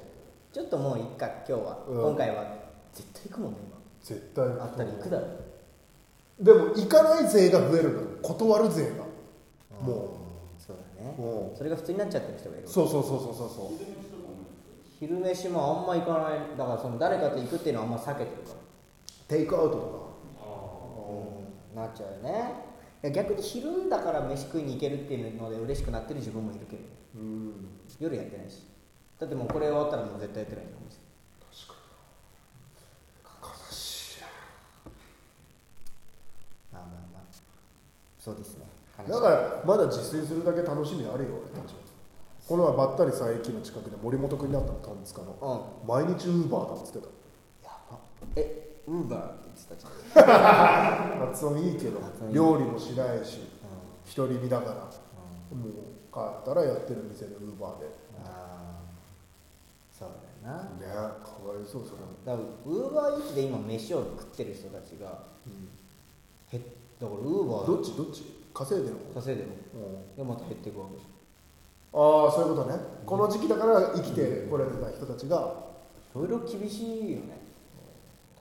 [0.52, 2.02] ちょっともういいか今日は、うん。
[2.02, 2.44] 今回は
[2.92, 5.26] 絶対行くもんねう絶対今あったら行くだろ
[6.40, 8.06] でも行かない勢が増えるのよ。
[8.22, 9.04] 断る勢が。
[9.82, 10.16] も
[10.58, 11.14] そうだね。
[11.16, 12.66] もそれが普通になっちゃってる人がいる。
[12.66, 13.68] うそうそうそうそうそうそう。
[14.98, 16.56] 昼飯もあんま行かない。
[16.58, 18.56] だからその誰かと行くっていうのはあんま避けてるから。
[19.28, 20.16] テイクアウトと
[21.72, 21.76] うん。
[21.76, 23.10] なっちゃうよね。
[23.12, 26.82] 逆に昼だから飯食いに行けるっていうので嬉しくなってる自分もいるけど。
[26.82, 27.52] かうん。
[28.00, 28.62] 夜やってないし。
[29.18, 30.98] だってもうこれ終わったらもう絶対やってないと思うし
[33.32, 34.20] 悲しい
[36.70, 37.22] まあまあまあ
[38.26, 38.66] そうですね。
[39.08, 41.78] だからまだ実践するだけ楽しみあるよ俺たちは
[42.48, 45.30] この前ばったり佐伯の近くで森本君になったの単塚の。
[45.86, 45.86] うん。
[45.86, 47.06] 毎日ウーバーだっつって
[47.62, 47.98] やば。
[48.34, 50.26] えウーバーって言ってたじゃん。
[51.20, 52.00] た発音いいけど
[52.32, 55.70] 料理もしないしう独り身だからもう
[56.12, 57.86] 帰ったらやってる店でウーバーで。
[57.86, 57.88] ん
[58.24, 58.80] ああ
[59.92, 60.08] そう
[60.42, 60.64] だよな。
[60.80, 60.86] ね
[61.22, 65.35] かわいそうそれだからウーバーイーツで今飯を食ってる人たちが
[67.00, 67.96] だからウーバーどっち？
[67.96, 68.24] どっち？
[68.54, 69.50] 稼いでる方稼いでる。
[69.74, 70.16] うん。
[70.16, 70.96] でまた減っていくわけ。
[70.96, 71.04] じ
[71.92, 72.78] ああそういうことね。
[73.04, 75.66] この時期だから生きてこれてた人たちが。
[76.14, 77.38] いろいろ厳しいよね。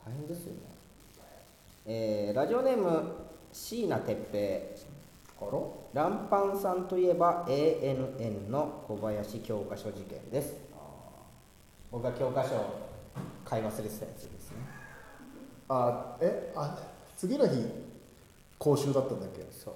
[0.05, 0.59] 大変ですよね。
[1.85, 3.03] えーラジオネーム
[3.51, 4.95] 椎名哲平。
[5.93, 10.55] ランパンさんといえば ANN の小林教科書事件です。
[11.91, 12.79] 僕が教科書を
[13.43, 14.57] 買い忘れてたやつですね。
[15.67, 16.53] あえ？
[16.55, 16.79] あ
[17.17, 17.65] 次の日
[18.59, 19.45] 講習だったんだっけ？
[19.51, 19.75] そう。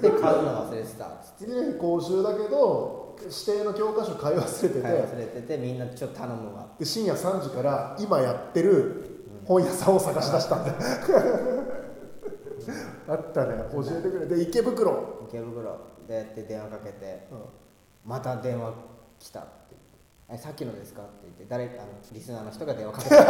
[0.00, 1.06] で買うの忘れてた。
[1.06, 6.66] っつって次の日講習だけど指定の教科書買い忘れてて、買い忘れててみんなちょっと頼むわ。
[6.78, 10.72] で深夜3時から今やってる本屋さんを探し出したんだ、
[13.08, 13.54] あったね。
[13.72, 14.26] 教えてくれ。
[14.26, 15.76] で池袋、池袋。
[16.06, 17.38] でやって電話かけてうん。
[18.04, 18.72] また電話
[19.18, 19.48] 来たって。
[20.30, 21.02] えさっきのですか？
[21.02, 23.14] って言って誰あのリスナーの人が電話かけて、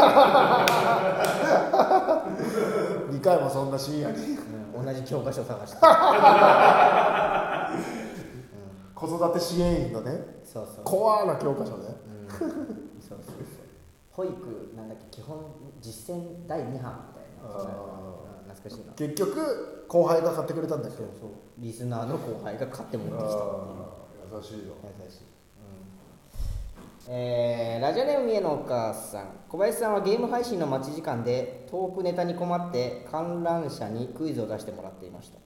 [3.13, 4.17] 2回もそんな深夜に。
[4.17, 5.79] うん同じ教科書探して。
[8.95, 10.85] 子育て支援員のねそうそう。
[10.85, 11.89] コアな教科書ね。
[12.07, 12.29] うん。
[12.31, 12.49] そう
[13.09, 13.37] そうそう。
[14.13, 15.39] 保育なんだっけ基本
[15.81, 17.49] 実践第2版みたいな
[18.55, 18.93] 懐かしいな。
[18.95, 20.97] 結局後輩が買ってくれたんだけ。
[20.97, 21.31] どそう。
[21.59, 23.25] リスナーの後輩が買って持ってきた
[24.37, 24.75] 優しいよ。
[24.85, 25.32] 優しい、うん
[27.09, 29.27] えーラジオネーム三重のお母さん。
[29.49, 35.39] 小林さんはゲーム配信の待ち時間でトークネタに困って観覧車にクイズを出してもらっていました。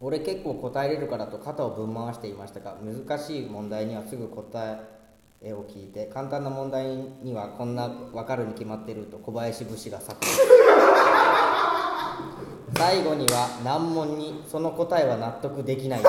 [0.00, 4.78] 俺結構答えれるからと肩をぶん回していましたが難しい問題にはすぐ答
[5.42, 6.86] えを聞いて簡単な問題
[7.22, 10.38] にはこんな分かるに決まってると小林節が炸裂
[12.76, 16.00] 最後には難問にその答えは納得できない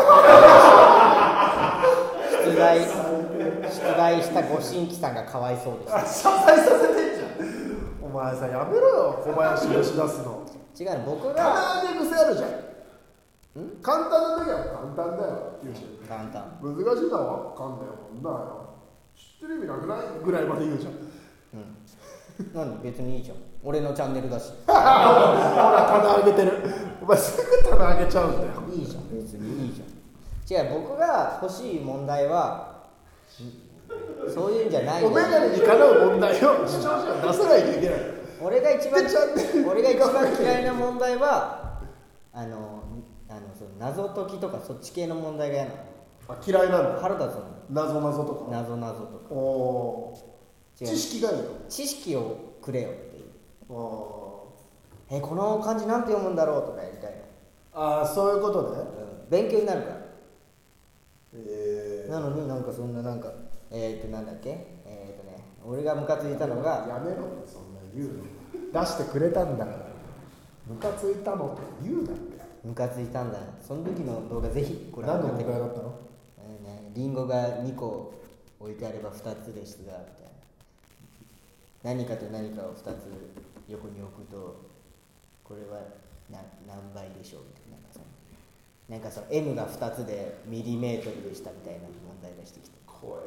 [2.43, 2.80] 出題
[3.97, 8.05] 出題したご新規さんがかわいそうでし謝罪させてんじゃん。
[8.05, 10.45] お前さやめろよ小林押し出すの。
[10.77, 12.49] た違うの僕たがまに癖あるじゃん。
[13.81, 16.45] 簡単な時は簡単だよって言うし簡単。
[16.61, 18.29] 難しいのは分かんないよこんな。
[18.29, 18.69] よ
[19.17, 20.93] 知ってる意味なくないぐらいまで言うじゃん。
[21.57, 22.53] うん。
[22.53, 23.37] なんで別にいいじゃん。
[23.63, 24.53] 俺のチャンネルだし。
[24.67, 26.51] ほら棚上げてる。
[27.01, 28.61] お前すぐ棚上げちゃうんだよ。
[28.71, 30.67] いいじゃん別にいいじゃん。
[30.69, 32.77] 違う僕が欲しい問題は
[34.33, 37.99] そういうんじゃないお眼鏡にかなう問題を視聴者は出さないといけない。
[38.41, 39.03] 俺が一番
[39.67, 41.79] 俺が一番嫌いな問題は
[42.33, 42.83] あの
[43.29, 45.77] あのその謎解きとかそっち系の問題が嫌なの。
[46.29, 46.99] あ嫌いなんだ。
[47.01, 47.43] 腹立つの。
[47.69, 48.51] 謎謎とか。
[48.51, 49.33] 謎謎とか。
[49.33, 50.17] おお
[50.75, 51.43] 知識がいいの？
[51.69, 53.23] 知識をくれよっていう。
[53.69, 54.43] あ
[55.09, 57.13] えこの漢字なんて読むんだろうとかやりたい
[57.73, 58.77] ああそういうことね。
[58.77, 58.85] の、う
[59.25, 59.95] ん、勉強になるから。
[61.33, 63.31] ええなのになんかそんななんか
[63.72, 64.49] えっ、ー、となんだっけ？
[64.86, 68.24] えっ、ー、とね俺がムカついたのがやめろってそんな言うの。
[68.72, 69.88] 出してくれたんだから。
[70.68, 72.38] ムカついたのって言うなって。
[72.63, 73.39] ムカついたんだ。
[73.61, 75.68] その時の動画ぜひご覧になってください。
[75.68, 75.99] 何のだったの、
[76.39, 78.13] えーね、リンゴが2個
[78.59, 80.01] 置いてあれば2つでしたみたいな。
[81.84, 82.84] 何かと何かを2つ
[83.70, 84.65] 横に置くと
[85.43, 85.80] これは
[86.30, 87.78] な何倍でしょうみたいな。
[87.78, 88.05] なんかその
[88.89, 92.78] なんかその M が2つでミリメートルでしたみたいな問題がしてきて。
[92.86, 93.24] 怖い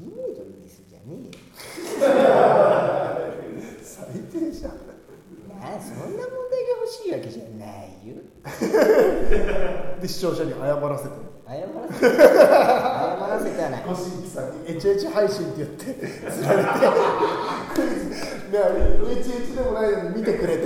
[0.00, 1.04] 2メートルですじゃね。
[1.22, 2.14] えよ
[3.82, 4.72] 最低じゃん。
[4.72, 8.16] なあそんな問題が欲しいわけじゃないよ。
[10.00, 11.10] で視聴者に謝らせて。
[11.46, 12.06] 謝らせて。
[12.16, 12.26] 謝
[13.28, 15.84] らせてはないご新規さんに「えちえち配信」って言って
[16.30, 16.70] 釣られて。
[17.74, 18.14] クイズね
[19.54, 20.62] でもないのに見てくれて。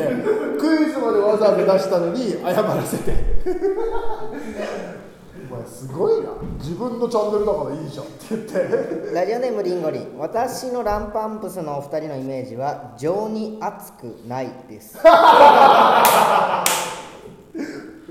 [0.59, 3.13] クイズまでわざわざ出したのに謝らせて。
[5.51, 6.31] お前すごいな。
[6.59, 9.15] 自分のチャンネルだからいいじゃんって言って。
[9.15, 10.19] ラジオネームリンゴリン。
[10.19, 14.95] 私のランパンプスのお二人のイメージは情に熱くないです。
[14.95, 15.01] で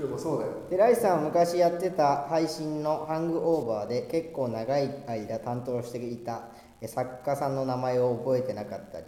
[0.04, 0.52] もそうだよ。
[0.68, 6.48] 寺石さんは昔やってた配信のハングオーバーで結構長い間担当していた
[6.80, 9.06] え作家さんの名前を覚えてなかったり。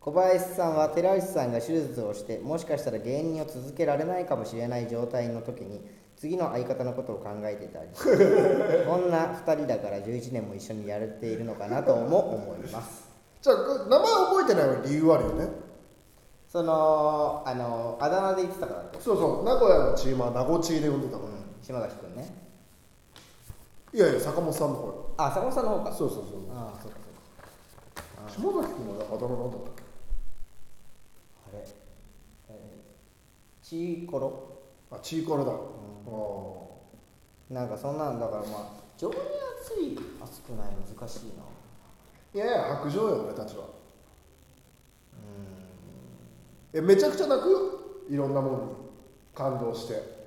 [0.00, 5.82] 小林さんは寺石さんが手術をしてもしかしたら芸人を続けられないかもしれない状態の時に
[6.20, 7.88] 次の相方のことを考えていたり
[8.86, 13.08] こんな2人だから11年も一緒にやれているのかなとも思います。
[13.40, 13.56] じゃあ
[13.88, 15.48] 名前覚えてない理由あるよね。
[16.46, 19.00] そのあのあだ名で言ってたから。
[19.00, 21.30] そうそう名古屋のチームは名護チーで呼んでたから、
[21.62, 22.34] 島垣君ね。
[23.94, 25.92] いやいや坂本さんの方あ坂本さんの方か。
[25.92, 26.98] そうそうそうああそうか
[28.28, 28.52] そうか。
[28.52, 29.82] 島崎君はあだ名なんだったっけ？
[31.48, 31.64] あれ、
[32.50, 34.32] えー、チーコロ
[34.90, 35.52] あチーコラだ、
[36.10, 39.16] あなんかそんなんだからまあ情に
[39.60, 41.42] 熱い熱くない難しいな。
[41.42, 41.46] あ
[42.34, 43.64] いやいや白状よ俺たちは。
[46.72, 47.58] えめちゃくちゃ泣くよ？
[48.08, 48.62] いろんなものに。
[49.34, 50.20] 感動して。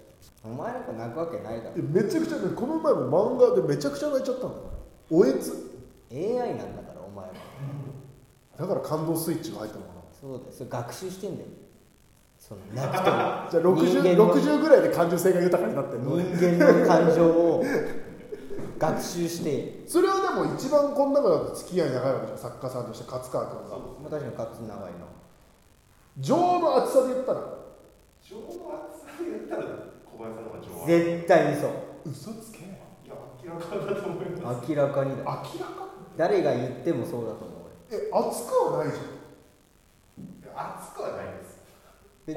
[0.44, 1.72] お前なんか泣くわけないだろ。
[1.78, 4.56] えめちゃくちゃねこの前も漫画でめちゃくちゃ泣いちゃったんだ
[5.10, 5.54] おえつ
[6.12, 7.34] ？AI なんだからお前は
[8.58, 10.02] だから感動スイッチが入ったのかな。
[10.20, 10.52] そうだよ。
[10.52, 11.48] それ学習してんだよ
[12.44, 17.64] その泣くともじゃあ人間 60, の60ぐらいで感受性が豊かになってんの人間の感情を
[18.78, 19.88] 学習して。
[19.88, 22.38] それはでも一番この中だと付き合い長いわけじゃん。
[22.38, 23.78] 作家さんとして勝川君が。
[23.78, 25.08] まあ確かに勝つ長いな
[26.20, 27.40] 情の厚さで言ったら。
[28.22, 28.44] 情の
[28.92, 29.64] 厚さで言ったら
[30.04, 30.86] 小林さんの方が情は。
[30.86, 31.72] 絶対にそう
[32.12, 32.60] 嘘つけ。
[32.60, 32.68] い
[33.08, 34.68] や明らかだと思います。
[34.68, 35.24] 明らかにだ。
[35.24, 35.88] 明らか？
[36.18, 37.72] 誰が言ってもそうだと思う。
[37.90, 39.00] え熱くはないじい
[40.44, 41.53] や熱くはないです
[42.26, 42.32] 熱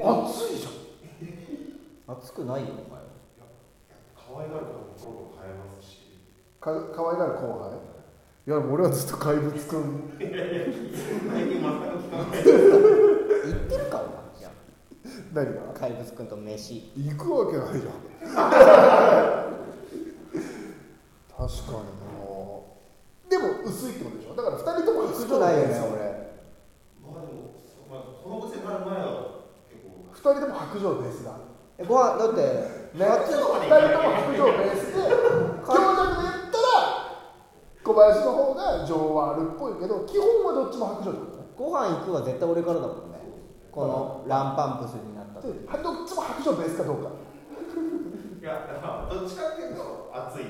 [0.53, 2.17] いじゃん。
[2.17, 3.05] 熱くないよお前は。
[4.15, 5.91] 可愛がることもどんどん変えますし。
[6.59, 7.71] か可愛がる後輩？
[8.47, 10.11] いや俺はずっと怪物くん。
[10.19, 12.43] 最近全く聞かない。
[12.43, 14.13] 言ってるかお前。
[14.39, 14.51] じゃ
[15.33, 15.61] 何が？
[15.71, 16.91] あ怪物くんと飯。
[16.95, 17.93] 行くわけないじゃん。
[21.37, 22.07] 確かにな。
[23.29, 24.35] でも薄いってことでしょ？
[24.35, 25.79] だから2人とも薄くないよね俺。
[27.03, 27.51] まあでも、
[27.89, 29.36] まあ、このご時世になる前は
[30.17, 31.31] 2人とも白状ベースだ。
[31.77, 35.01] えご飯だってね、2人とも白状ベースで
[35.63, 36.65] 強弱で言ったら
[37.83, 41.43] 小林の方が情はあるっぽいけど基本はどっちも白状ってことね。
[41.57, 43.17] ご飯行くは絶対俺からだもんね。
[43.71, 45.53] このランパンプスになったどっ
[46.07, 47.09] ちも白状ベースかどうか。
[48.41, 50.45] いや、だからどっちかっていうと熱い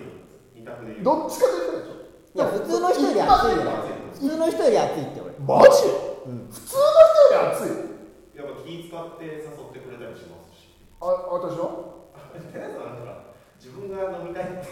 [0.56, 1.04] 二択で言う。
[1.04, 3.64] どっちかというとでしょいや普通の人より熱いよ。
[3.64, 3.72] ね
[4.14, 5.36] 普通の人より熱いって俺。
[5.44, 5.92] マジ、
[6.26, 6.48] うん。
[6.48, 6.82] 普通の
[7.28, 7.68] 人より熱い？
[7.68, 7.97] や
[9.04, 10.70] って誘ってくれたりしますし。
[11.00, 11.70] あ私は？
[12.52, 13.24] 寺井さんなんか
[13.60, 14.66] 自分が飲みたいって。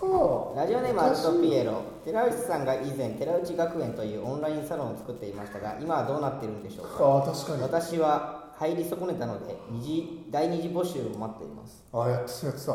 [0.00, 1.82] そラジオネームアルトピエロ。
[2.04, 7.18] 寺内さんが以前寺内学園というオンラインサロンを作っていましたが今はどうなってるんでしょううか？
[7.18, 7.62] あ確かに。
[7.62, 11.84] 私は入り損ねたので二次第二次募集を待っています。
[11.92, 12.72] あやってたやってた。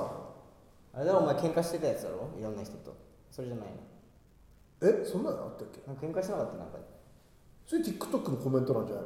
[0.95, 2.30] あれだろお前喧嘩してたやつだろ？
[2.39, 2.95] いろんな人と。
[3.32, 3.74] それじゃないの？
[4.84, 5.82] えそんなのあったっけ？
[5.88, 6.58] なんか喧嘩してなかった？
[6.58, 6.78] なんか。
[7.66, 9.06] それ TikTok のコメントなんじゃない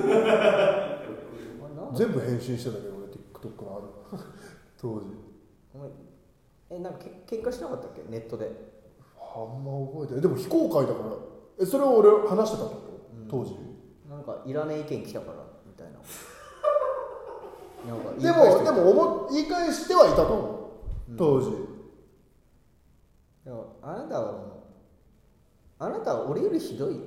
[0.00, 1.92] の？
[1.96, 3.80] 全部返信してたけど俺 TikTok のあ
[4.16, 4.18] る
[4.80, 5.06] 当時。
[5.74, 5.88] お前
[6.70, 8.02] えなんかけ喧嘩しなかったっけ？
[8.10, 8.50] ネットで。
[9.16, 10.22] あんま覚えてない。
[10.22, 11.10] でも非公開だから。
[11.60, 12.80] えそれを俺話してたってこ
[13.28, 13.36] と？
[13.38, 13.56] 当時。
[14.10, 15.98] なんかいらねえ意見来たからみたいな。
[17.88, 18.90] なんかでもでも
[19.24, 20.70] 思言い返してはいたと思
[21.10, 21.16] う。
[21.16, 21.50] 当時、
[23.44, 24.61] でもあなたはもう
[25.82, 27.00] あなたは俺よりひどいよ。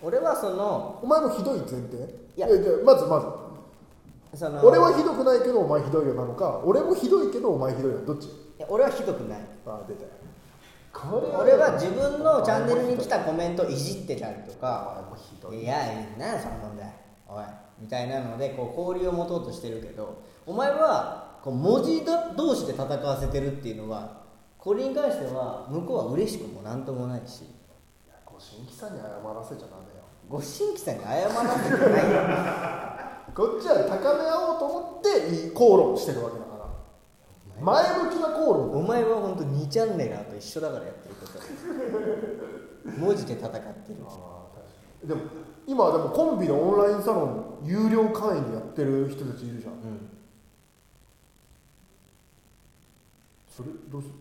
[0.00, 1.96] 俺はそのお前もひどい前提？
[2.36, 2.48] いや。
[2.48, 3.26] いやまずまず。
[4.38, 7.98] その俺はひどくないけどお前ひどいよなのか俺もひどいけどお前ひどいよ。
[8.06, 8.26] どっち？
[8.26, 8.28] い
[8.58, 9.40] や俺はひどくない。
[9.66, 10.08] あ出たよ。
[10.92, 15.62] これ俺は自分のチャンネルに来たコメントいじってたりとかあもうひどい。
[15.62, 15.78] いや
[16.16, 16.92] なその問題。
[17.28, 17.44] おい
[17.80, 24.17] みたいなのでこう交流を持とうとしてるけどお前はこう文字だ同士で戦わせてるっていうのは
[24.68, 27.44] これに関しては向こうは嬉しくもなんともないし。
[28.26, 30.04] ご新規さんに謝らせちゃダメよ。
[30.28, 32.20] ご新規さんに謝らせてないよ。
[33.34, 35.08] こっちは高め合おうと思って
[35.46, 36.68] いい口論してるわけだから。
[37.62, 38.70] 前向きな口論。
[38.76, 43.64] お前は本当2チャンネラーと一緒だからやってること文字で戦ってる。
[44.04, 44.68] ああ確か
[45.02, 45.08] に。
[45.08, 45.22] でも
[45.66, 49.72] 今はでもコンビのオンラインサロン有料会員でやってる人たちいるじゃん。
[49.72, 50.10] うん。
[53.48, 54.14] それどうする？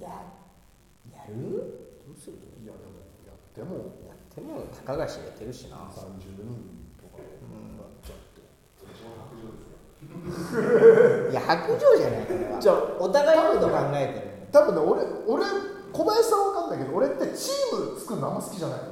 [0.00, 0.08] や
[1.12, 1.34] やる？
[2.06, 2.36] どうする？
[2.62, 2.96] いやでも
[3.26, 3.76] やっても
[4.08, 5.76] やってもたかが知れてるしな。
[5.76, 8.40] 30人とかなっちゃって、
[11.30, 15.44] いや白状じゃないこれはじゃあお互いのこと考えてる多分ね俺俺
[15.92, 18.84] 小林さんわかんないけど俺ってチーム作るのあんま好きじゃないの。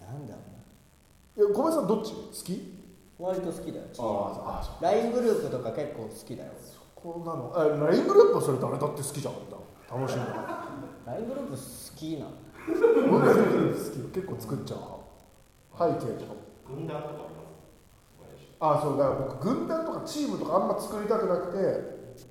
[0.00, 0.40] なんだろ
[1.36, 2.12] いや小林さんどっち？
[2.12, 2.52] 好き？
[3.18, 4.08] う割と好きだよチーム。
[4.08, 4.82] ああそう。
[4.82, 6.52] LINE グループとか結構好きだよ
[7.02, 7.52] こうなの。
[7.54, 9.34] あ LINE グループはそれ誰だって好きじゃん。
[9.90, 10.36] 楽しんでる
[11.06, 11.62] LINE グループ好
[11.96, 12.32] きなの？
[13.18, 13.98] 俺 LINE グループ好き。
[14.00, 14.78] よ結構作っちゃう。
[15.74, 16.40] 派背景とかも。
[16.68, 18.44] 軍団とかあります。
[18.60, 21.58] あそうだから僕軍団とかチームとかあんま作りたくなくて。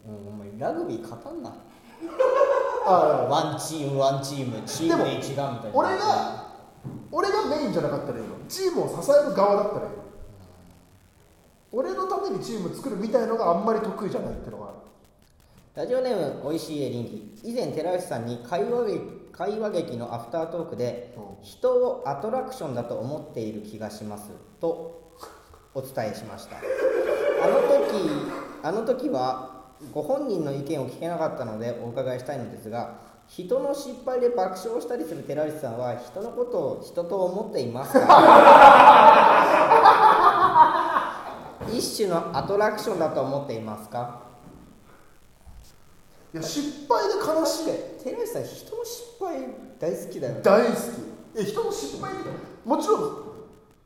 [0.05, 1.51] うんお前ラグビー勝たんな。
[2.85, 5.77] あワンチームワンチームチームで一丸みたいな。
[5.77, 6.45] 俺が
[7.11, 8.35] 俺がメインじゃなかったらいいの。
[8.47, 10.03] チームを支える側だったらいいの
[11.71, 14.75] 俺のためにチーム作るみたいのがあんまり得意じゃないっていうのがある。
[15.75, 18.99] ラジオネームおいしいエリンギ以前寺内さんに会話劇
[19.31, 21.45] 会話劇のアフタートークでうん。
[21.45, 25.13] 人をアトラクションだと思っている気がしますと
[25.73, 26.57] お伝えしました。
[26.57, 26.59] あ
[27.47, 28.09] の時
[28.63, 29.61] あの時は
[29.93, 32.95] ご本人の意見を聞けなかったのでお伺いしたいのですが
[33.27, 37.99] 人の失敗で爆笑したりする寺内さんは人のことを人と思っていますか？
[41.67, 44.21] 一種のアトラクションだと思っていますか？
[46.33, 48.03] いや失敗で悲しい。
[48.03, 49.47] 寺内さん人の失敗
[49.79, 50.41] 大好きだよね。
[50.43, 50.75] 大好き。
[51.35, 52.13] え人の失敗
[52.65, 53.01] もちろん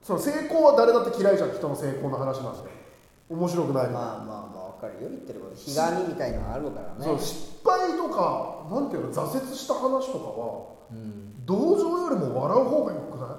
[0.01, 2.83] その成功は誰だって嫌いじゃん人の成功の話なんて。
[3.29, 4.33] 面白くないの、まあまあま
[4.81, 5.03] あ分かる。
[5.05, 5.55] よ言ってること。
[5.55, 6.95] ひがみみたいのがあるからね。
[6.99, 11.45] そう失敗とかなんていうの挫折した話とかはうん。
[11.45, 13.29] 同情よりも笑う方がよくない？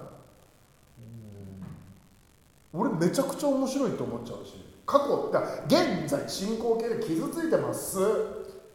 [2.75, 4.55] 俺めちゃくちゃ面白いと思っちゃうし
[4.85, 7.99] 過去だから現在進行形で傷ついてます。
[8.01, 8.03] っ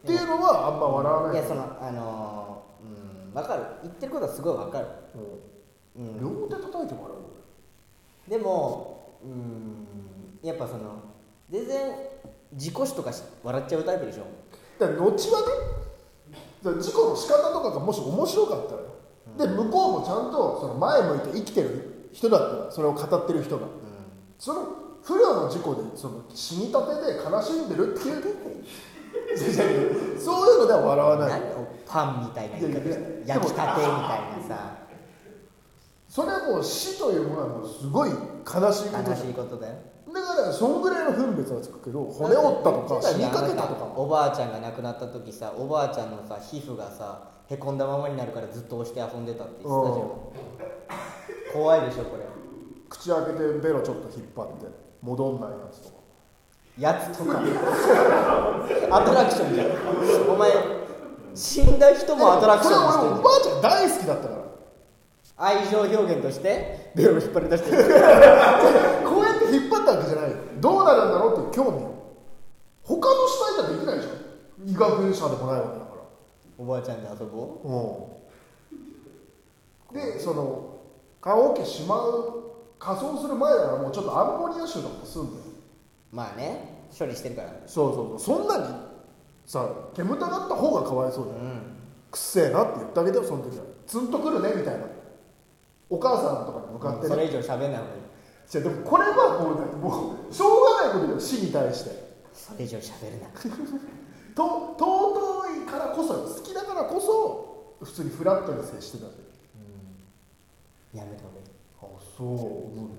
[0.06, 1.34] ていうのはあんま笑わない。
[1.34, 2.86] いやそのあのー
[3.26, 3.62] うん分かる。
[3.82, 4.86] 言ってることはすごい分かる、
[5.96, 6.16] ううん。
[6.16, 7.10] ん、両手叩いて笑
[8.26, 8.30] う。
[8.30, 9.86] でもうん
[10.42, 10.80] やっぱその
[11.50, 11.92] 全然
[12.52, 14.24] 自己死とかし笑っちゃうタイプでしょ。
[14.78, 18.66] だ後はね事故の仕方とかがもし面白かっ
[19.36, 23.66] たら、で向こうもちゃんとその前向いて生きてる人だったらそれを語ってる人が
[24.40, 24.66] その
[25.02, 28.22] 不慮の事故でその死にたてで悲しんでるっていう。
[30.18, 31.42] そういうのでは笑わない
[31.86, 32.78] パンみたいな言い方
[33.26, 34.76] 焼きたてみたいなさ。
[36.08, 38.14] それはもう死というものはもうすごい悲
[38.72, 39.74] しいこと悲しいことだよ。
[40.12, 50.08] だからそんぐらいの分別はつくけど骨折ったとか死にかけたとかおばあちゃんが亡くなった時さおばあちゃんのさ皮膚がさへこんだままになるからずっと押して遊んでたって言ってたじゃん。
[51.52, 52.24] 怖いでしょこれ
[52.90, 54.66] 口開けてベロちょっと引っ張って
[55.00, 55.94] 戻んないやつとか。
[56.78, 57.40] やつとか。
[58.90, 60.30] アトラクションじゃん。
[60.34, 60.50] お前
[61.34, 64.40] 死んだ人もアトラクションにしてるおばあちゃん大好きだったから。
[65.36, 67.84] 愛情表現としてベロを引っ張り出してる。
[69.08, 70.32] こうやって引っ張ったわけじゃない。
[70.60, 71.90] どうなるんだろうって興味よ。
[72.82, 74.68] 他の死体じゃできないじゃん。
[74.68, 76.02] 医学者でもないわけだから。
[76.58, 78.10] おばあちゃんで遊ぼ
[79.92, 79.94] う。
[79.94, 79.94] ん。
[79.94, 80.64] でその
[81.20, 82.49] 棺桶しまう
[82.80, 85.44] 仮装する前ならもうちょっとアンモニア臭とかもすんだよ
[86.12, 88.38] うまあね処理してるからそうそうそう。
[88.38, 88.74] そんなに
[89.46, 91.38] さ煙たがった方がかわいそうだよ。
[91.38, 91.60] うん。
[92.10, 93.64] くっせえなって言ってあげてよその時は。
[93.86, 94.86] ツンとくるねみたいな。
[95.88, 97.08] お母さんとかに向かってね。
[97.08, 97.82] それ以上喋んない方がい。
[97.82, 97.82] い
[98.48, 101.90] じゃあでもこれはもうねもうしょうがないことだよ死に対して。
[102.32, 103.28] それ以上喋るな。
[104.34, 109.10] と尊いからこそ好きだからこそ普通にフラットに接してたし
[110.94, 112.90] やめた方がいいあそう、うん、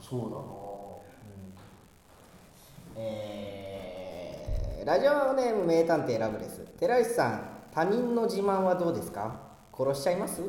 [0.00, 0.42] そうだな。
[2.96, 6.60] えーラジオネーム名探偵ラブレス。
[6.78, 9.38] 寺石さん他人の自慢はどうですか？
[9.76, 10.40] 殺しちゃいます？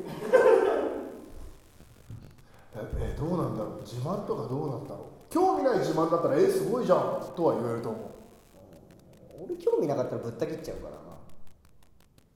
[2.73, 3.81] ええどうなんだろう？
[3.81, 5.03] 自慢とかどうなんだろう？
[5.29, 6.99] 興味ない自慢だったらえすごいじゃん
[7.35, 8.01] とは言えると思う。
[9.49, 10.99] 俺興味なかったらぶった切っちゃうからな。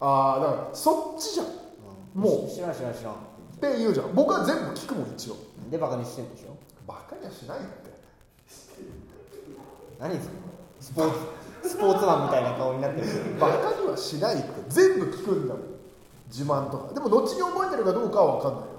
[0.02, 1.46] ああだからそっちじゃん。
[1.46, 1.50] っ
[2.14, 2.50] もう。
[2.50, 3.16] 知らん知らん知らん
[3.74, 4.13] て言うじゃん。
[4.13, 5.38] 僕は全部聞くもん一応。
[5.70, 6.55] でバカにしてんでしょ？
[6.88, 7.68] バカにはしないって。
[9.99, 10.26] 何それ？
[10.80, 11.11] スポー
[11.63, 13.07] ツスポーツマンみたいな顔になってる。
[13.39, 14.45] バカにはしないって。
[14.70, 15.63] 全部聞くんだもん。
[16.28, 16.93] 自慢とか。
[16.93, 18.76] でも後に覚えてるかどうかは分かんないよ。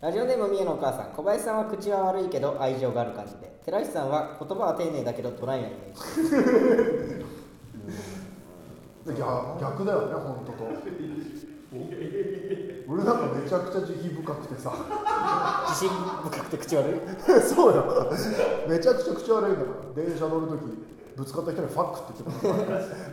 [0.00, 1.10] ラジオネーム三重のお母さん。
[1.12, 3.58] 小林さんは口は悪いけど愛情がある感じで。
[3.64, 5.94] 寺石さんは言葉は丁寧だけどドライなイメー
[9.14, 9.20] ジ
[9.60, 10.64] 逆だよね本当と
[12.88, 14.72] 俺なんかめちゃくちゃ慈悲深くてさ。
[15.68, 17.00] 自信深くて口悪い？
[17.42, 17.84] そうよ。
[18.68, 20.60] めちゃくちゃ口悪いんだから電車乗るとき
[21.16, 22.66] ぶつかった人にファックって言って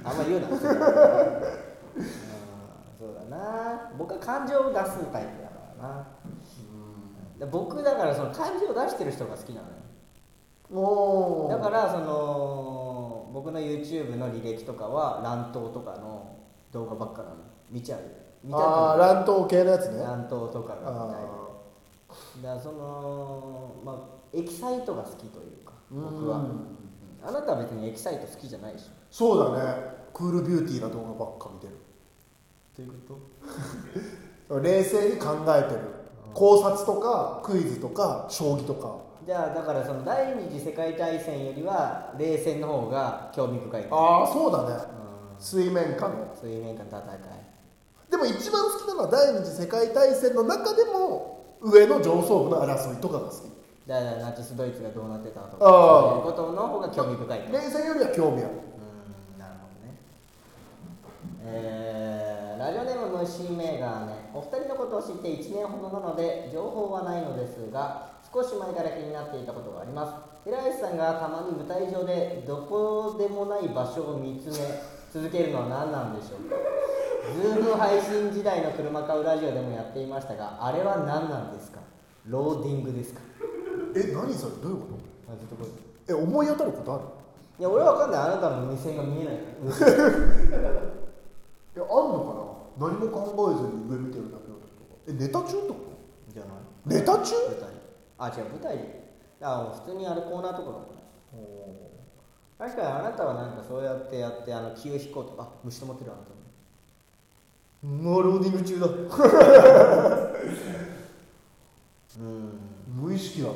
[0.03, 0.65] たあんま言うなうんそ
[3.05, 3.91] うだな。
[3.97, 6.07] 僕は感情を出すタイプだからな。
[7.39, 9.73] で僕だからその感情を出してる人が好きなのよ。
[10.73, 16.38] おおだからその僕の YouTube の履歴とかは乱闘とかの
[16.71, 17.36] 動画ばっかなの。
[17.69, 17.99] 見ちゃう
[18.46, 20.04] 見ちああゃう乱闘系のやつね。
[20.04, 20.91] 乱闘とかが見たい。
[20.91, 21.36] あ
[22.43, 23.96] だからそのまあ
[24.34, 26.38] エキサイトが好きというかー僕は。
[26.38, 26.78] うん
[27.28, 28.86] あなたは別にエキサイト好きじゃないでしょ。
[29.10, 29.82] そうだね。
[30.14, 31.74] クールビューティーな動画ばっか見てる。
[32.76, 33.16] というこ
[34.48, 34.60] と？
[34.62, 35.80] 冷静に考えてる。
[36.36, 38.98] 考察とかクイズとか将棋とか。
[39.26, 44.76] じゃあだからその第二次世界大戦よりは冷戦の方が興味深いああそうだね。
[44.76, 45.41] うん。
[45.41, 46.14] 水面下の。
[46.39, 47.20] 水面下の戦い
[48.16, 53.51] でも一番好きなのは第二次世界大戦の中でも上の上層部の争いとかが好き。
[53.86, 57.51] だからナチスドイツがどうなってたとかそういうことの方が興味深いと。
[57.51, 58.51] 冷戦よりは興味ある。
[58.55, 59.99] うんなるほどね。
[61.43, 64.11] えーラジオネーム虫眼鏡。
[64.34, 70.45] お二人のことを知って1年ほどなので情報はないのですが少し前から気になっていたことがあります。
[70.49, 74.66] 寺石さんがたまに舞台上でどこでもない場所を見つめ
[75.13, 76.55] 続けるのは何なんでしょうか？
[77.34, 81.80] ズーム配信時代の車買うラジオでもやっていましたがあれは何なんですか？
[82.28, 83.21] ローディングですか？
[83.95, 84.53] え何それ？
[84.61, 84.88] どういうこ
[85.28, 85.65] あずっとこ
[86.07, 87.03] え思い当たることある？
[87.59, 88.21] いや俺は分かんない。
[88.21, 89.36] あなたの目線が見えない。
[91.76, 92.19] いやあんの
[92.78, 92.91] かな？
[92.91, 94.91] 何も考えずに上見てるだけの時とか。
[95.07, 95.76] えネタ中ってこ
[96.34, 96.49] じゃない。
[96.59, 97.34] とネタ中？
[97.47, 97.69] 舞台。
[98.17, 98.78] あ違う舞台。
[99.41, 101.01] あ普通にあれコーナーとかだもんね。
[102.57, 106.30] 確かにあなたはなんかそうやってやってあの気を引こうとあ虫止まってるあなた
[107.86, 108.88] もうローディング中だ。
[112.18, 112.60] うん。
[112.88, 113.54] 無意識だね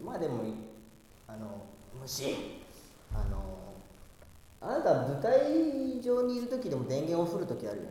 [0.00, 0.06] うん。
[0.06, 0.44] まあでも
[1.26, 1.64] あの
[2.00, 2.36] 虫
[3.12, 3.74] あの
[4.60, 7.90] あなたは舞台上にいる時でも電源を振る時あるよね。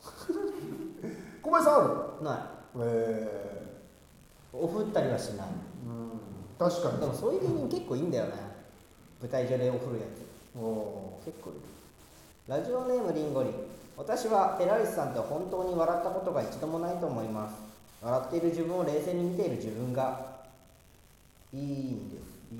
[1.42, 1.88] 小林さんあ
[2.20, 2.24] る？
[2.24, 2.38] ない。
[2.78, 3.62] え
[4.54, 5.48] オフったりはしない。
[5.48, 5.50] ー、
[5.90, 6.70] うん。
[6.70, 7.00] 確かに。
[7.00, 8.32] でもそういう芸人結構いいんだよね。
[9.20, 10.58] 舞台上でオフるやつ。
[10.58, 11.60] お結構いる
[12.48, 13.52] ラジオネームリンゴリン
[13.96, 17.54] 私はテラリスさんって本当に笑ったことが一度もないと思います。
[18.02, 20.42] 笑っている自分を冷静に見ている自分が
[21.52, 21.62] いい
[21.92, 22.22] んです。
[22.52, 22.58] いい。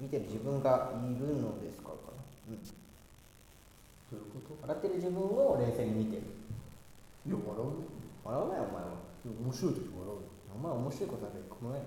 [0.00, 1.90] 見てる自分がいるのですか？
[1.90, 6.22] かな、うん、どういうこ笑ってる自分を冷静に見てる。
[6.22, 7.84] といや笑うよ。
[8.24, 8.96] 笑うなよお前は。
[9.26, 10.24] いや面白い時笑うよ。
[10.54, 11.82] お前面白いことあるごめん。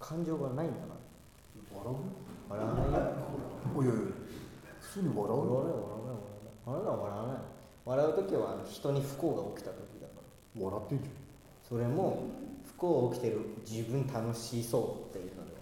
[0.00, 0.96] 感情がないんだな。
[1.76, 2.16] 笑うよ。
[2.48, 3.12] 笑わないよ。
[3.76, 4.00] おいやいや
[4.80, 5.44] 普通に笑うよ。
[5.50, 6.24] 笑わない
[6.64, 6.96] 笑わない笑わない。
[6.96, 7.49] 笑わない
[7.84, 10.14] 笑う時はあの人に不幸が起きた時だか
[10.56, 10.64] ら。
[10.64, 11.04] 笑ってんじ
[11.68, 12.24] それも
[12.66, 15.60] 不幸起きてる自分楽しそうっていうのでゃ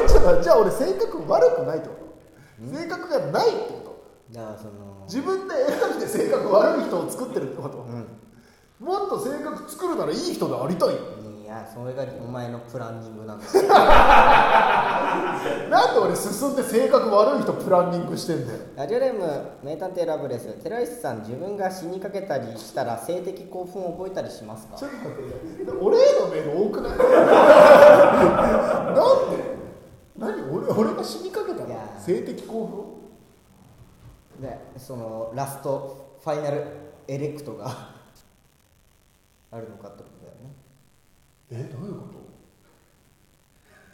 [0.00, 0.08] ん。
[0.08, 1.94] ちょっと待ってじゃあ俺性格悪くないってこ
[2.60, 2.76] と？
[2.76, 3.80] 性格がないってこ
[4.30, 4.34] と？
[4.38, 4.70] だからその
[5.06, 7.78] 自分で選んで性格悪い人を作ってるってこと？
[7.78, 10.94] うもっと性格作るならいい人でありたいよ。
[10.94, 11.13] んい
[11.58, 13.44] やそれがお前のプランニングなんだ。
[13.44, 13.50] よ
[15.70, 18.58] なんで俺進んで性格悪い人プランニングしてんだよ。
[18.76, 24.76] ラジオネーム名探偵ラブレス寺石さん自分が死にかけたりしたら性的興奮を覚えたりしますか？
[24.76, 25.08] ちょっと待
[25.62, 26.98] って俺へのメール多くない？
[26.98, 27.04] な
[28.94, 28.96] ん
[29.30, 29.54] で？
[30.16, 31.76] 何俺俺が死にかけたの？
[31.98, 32.94] 性的興
[34.40, 36.64] でそのラストファイナル
[37.06, 37.66] エレクトが
[39.52, 40.04] あるのかと
[41.54, 42.06] えどういうこ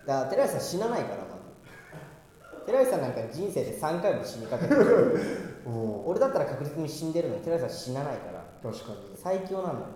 [0.06, 2.66] だから寺石さん死なないからまず。
[2.66, 5.62] 寺石さんなんか人生で3回も死にかけてる。
[6.06, 8.40] 俺だったら確実に死んでるのに寺石さん死なないから。
[8.62, 9.86] 確か最強なのよ、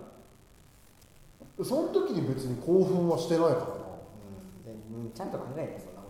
[1.58, 3.64] にその時に別に興奮はしてないからな。
[3.64, 4.64] うん。
[4.64, 6.08] でうん、ちゃんと考えないそんなこ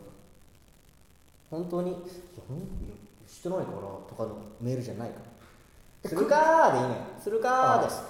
[1.51, 1.57] と。
[1.57, 1.99] 本当に「いや
[2.49, 2.95] ほんいや
[3.27, 3.79] してないから」
[4.09, 5.17] とかのメールじゃないか
[6.03, 6.09] ら。
[6.09, 6.95] するかーでいいのよ。
[7.19, 8.03] するかーです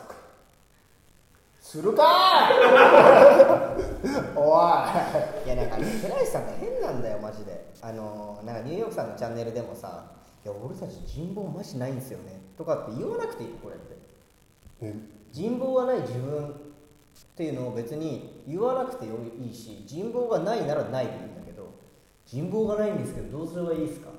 [1.75, 2.07] するかー
[4.39, 4.43] お
[5.45, 5.47] い。
[5.47, 7.65] いやなんか寺石さんが変なんだよマジで。
[7.83, 10.05] あのなんかニューヨークさんのチャンネルでもさ
[10.45, 13.97] 「いや俺たち人望マジないんですよね」とかって言わなくていいこれって。
[14.83, 14.95] え？
[15.33, 16.53] 人望がない自分っ
[17.37, 21.65] ていうのを別に言わなくてよいいし人望がないならないでいいんだけど
[22.25, 24.11] 人望がないんですけどどうすればいいですか？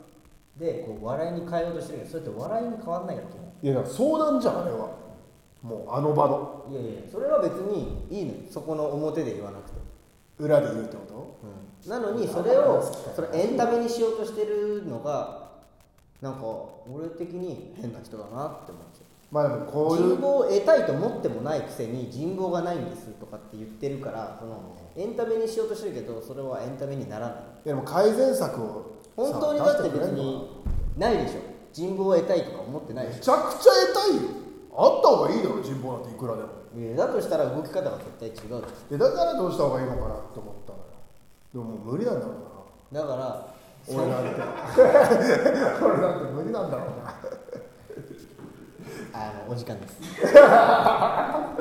[0.58, 4.90] でこう笑いに変えようとしてるけどそれって笑いに変わんないから基本いや相談じゃんあれは
[5.66, 6.66] もうあの場の。
[6.70, 8.40] いやいやそれは別にいいのよ。
[8.52, 9.78] そこの表で言わなくて。
[10.38, 11.40] 裏で言うってこと？
[11.44, 11.90] うん。
[11.90, 12.84] なのにそれを
[13.16, 15.50] それエンタメにしようとしてるのが
[16.22, 16.42] なんか
[16.88, 20.16] 俺的に変な人だなって思っちゃうまあでもこういう。
[20.16, 27.36] 人望を得たいと思ってもないくせに人望がないんですとかって言ってるからそのエンタメにしようとしてるけどそれはエンタメにならない。
[27.38, 30.48] いやでも改善策を本当にさだって別出してくれんのに
[30.98, 31.12] な。
[31.12, 31.40] いでしょ。
[31.72, 34.22] 人望を得たいとか思ってないでしめちゃくちゃ得たいよ
[34.78, 36.50] あった方がいいだろ人望なんていくらでも。
[36.50, 40.86] ょいやだとしたら動き方が絶対違うでだからどうした方がいいのかなって思ったのよ。
[41.54, 42.36] でももう無理なんだろう
[42.94, 43.02] な。
[43.02, 43.48] だから
[43.88, 44.30] 俺なんて。
[45.82, 47.16] 俺なんて無理なんだろうな。
[49.14, 49.98] あのお時間です。
[50.36, 51.56] は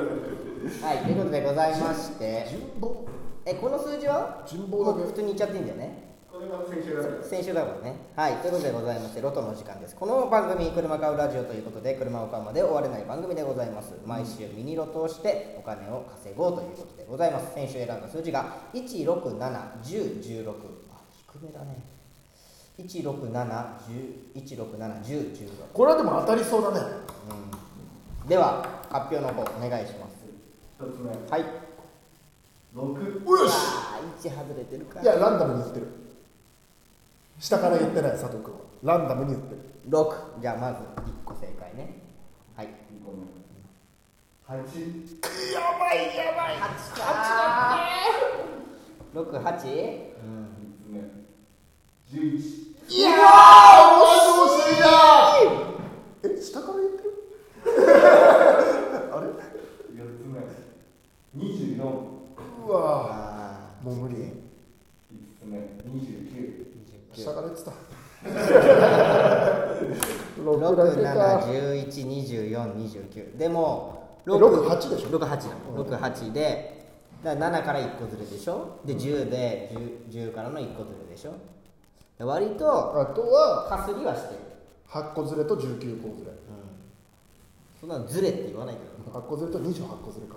[0.93, 2.47] いということでございまして。
[2.49, 3.05] 人望？
[3.45, 4.43] えこの数字は？
[4.45, 5.05] 人望だけ。
[5.05, 6.14] 普通に言っちゃっていいんだよね
[6.45, 7.95] 先週だったんね。
[8.15, 9.95] はいということでございましてロトのお時間です。
[9.95, 13.93] この番組「車買うラジオ」ということで車を買うまで終われない番組でございます。
[14.05, 17.51] 毎週ミニロトをしてお金を稼ごうということでございます。
[17.55, 20.49] 先週選んだ数字が1671016
[20.93, 21.01] あ
[21.33, 21.79] 低めだね。
[22.77, 26.79] 1671016これはでも当たりそうだね。
[28.23, 28.27] うん。
[28.29, 30.13] では発表の方お願いします。
[30.79, 31.09] 一つ目。
[31.31, 31.45] はい。
[32.75, 33.01] 六。
[33.01, 35.01] よしうわー1外れてるか。
[35.01, 36.04] いやランダムに言ってる
[37.39, 38.59] 下から言ってない佐藤君は。
[38.83, 39.61] ランダムに言ってる。
[39.89, 40.79] 6じゃあまず
[41.09, 42.01] 1個正解ね。
[42.55, 42.67] はい。
[42.91, 43.17] 二個目
[44.47, 44.53] 八。
[44.53, 46.55] やばいやばい。
[49.13, 49.23] 68
[50.23, 50.49] うん。
[50.57, 50.99] 三つ目
[52.11, 52.75] 十一。
[52.87, 54.85] いやー惜しいな
[56.23, 57.09] え下から言ってる
[59.11, 59.23] あれ
[59.97, 60.37] 四つ目
[61.33, 61.81] 二十四
[62.67, 67.71] うわあもう無理五つ目二十九ー下から言ってた
[72.03, 75.37] 67112429でも68でしょ？68だ。
[75.99, 76.73] 68で。
[77.23, 78.79] だから7から1個ずれでしょ？
[78.85, 79.71] で10で
[80.11, 81.33] 10, 10からの1個ずれでしょ？
[82.17, 84.39] で割とあとはかすりはしてる、
[84.89, 86.31] 8個ずれと19個ずれ。
[87.79, 88.81] そんなのずれって言わないけ
[89.11, 90.35] ど8個ずれと28個ずれか。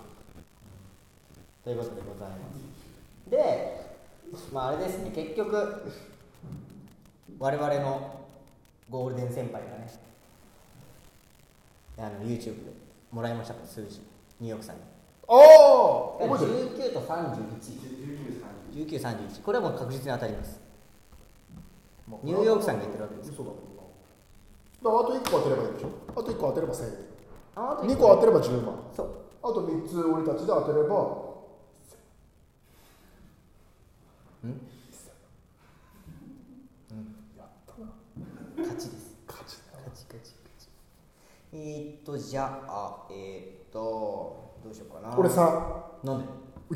[1.65, 3.31] ということでございます。
[3.31, 3.89] で
[4.53, 5.11] まああれですね。
[5.15, 5.83] 結局
[7.39, 8.21] 我々の
[8.91, 9.89] ゴールデン先輩がね
[11.99, 12.73] あの YouTube で
[13.11, 14.01] もらいましたから数字。
[14.41, 14.83] ニューヨークさんに。
[15.29, 15.37] ああ
[16.23, 16.53] 覚えてる
[16.91, 17.61] ？19と31
[18.73, 20.61] 十九三1931これはもう確実に当たります。
[22.09, 23.33] まあニューヨークさんが言ってるわけです。
[23.33, 23.51] 嘘だ。
[23.51, 23.59] もん
[24.81, 25.89] なあと1個当てればいいでしょ？
[26.13, 26.93] あと1個当てれば1000円。
[27.57, 28.09] あと2個。
[28.15, 28.79] 当てれば10万。
[28.95, 29.11] そう。
[29.43, 30.95] あと3つ俺たちで当てれば
[34.45, 34.51] うん。
[37.37, 37.87] やったな。
[38.57, 40.69] 勝ちです勝ちだよ勝ち勝ち勝ち
[41.61, 45.19] えー、っとじゃあえー、っとどうしようかな。
[45.19, 46.27] 俺さなんで？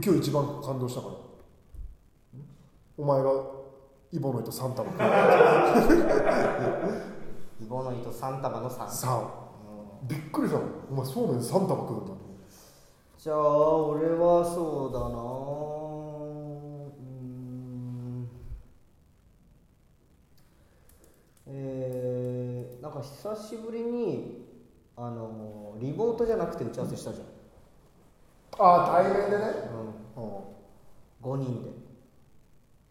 [0.03, 1.15] 今日一番感動したから。
[2.99, 3.31] お前が
[4.11, 4.91] イボの糸3束。
[7.63, 9.25] イボの糸3束の3 3
[10.09, 10.69] びっくりしたもん。
[10.91, 12.13] お前そうめん3束食うんだ
[13.17, 15.07] じゃあ俺はそうだな。
[15.07, 17.05] うー
[18.25, 18.29] ん。
[21.47, 24.42] えー、なんか久しぶりに
[24.97, 27.27] あのリモートじゃなくて打ち合わせしたじゃん、
[28.59, 29.45] ああ対面でね？
[30.17, 30.33] うん、うん。
[31.23, 31.71] 5人で。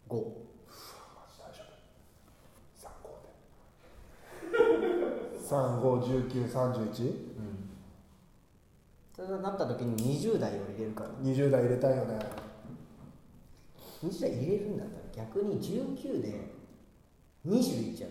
[0.08, 0.20] 5マ
[1.30, 1.72] ジ大丈夫。
[5.46, 6.48] 35で。
[6.48, 7.32] 351931
[9.14, 11.10] それがなった時に20代を入れるから。
[11.22, 12.18] 20代入れたいよね。
[14.04, 16.50] 20代入れるんだったら逆に19で
[17.46, 18.10] 20いっちゃう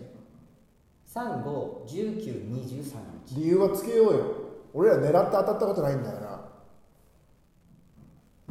[1.12, 4.24] 35192031理由はつけようよ。
[4.72, 6.40] 俺ら狙って当たったことないんだよな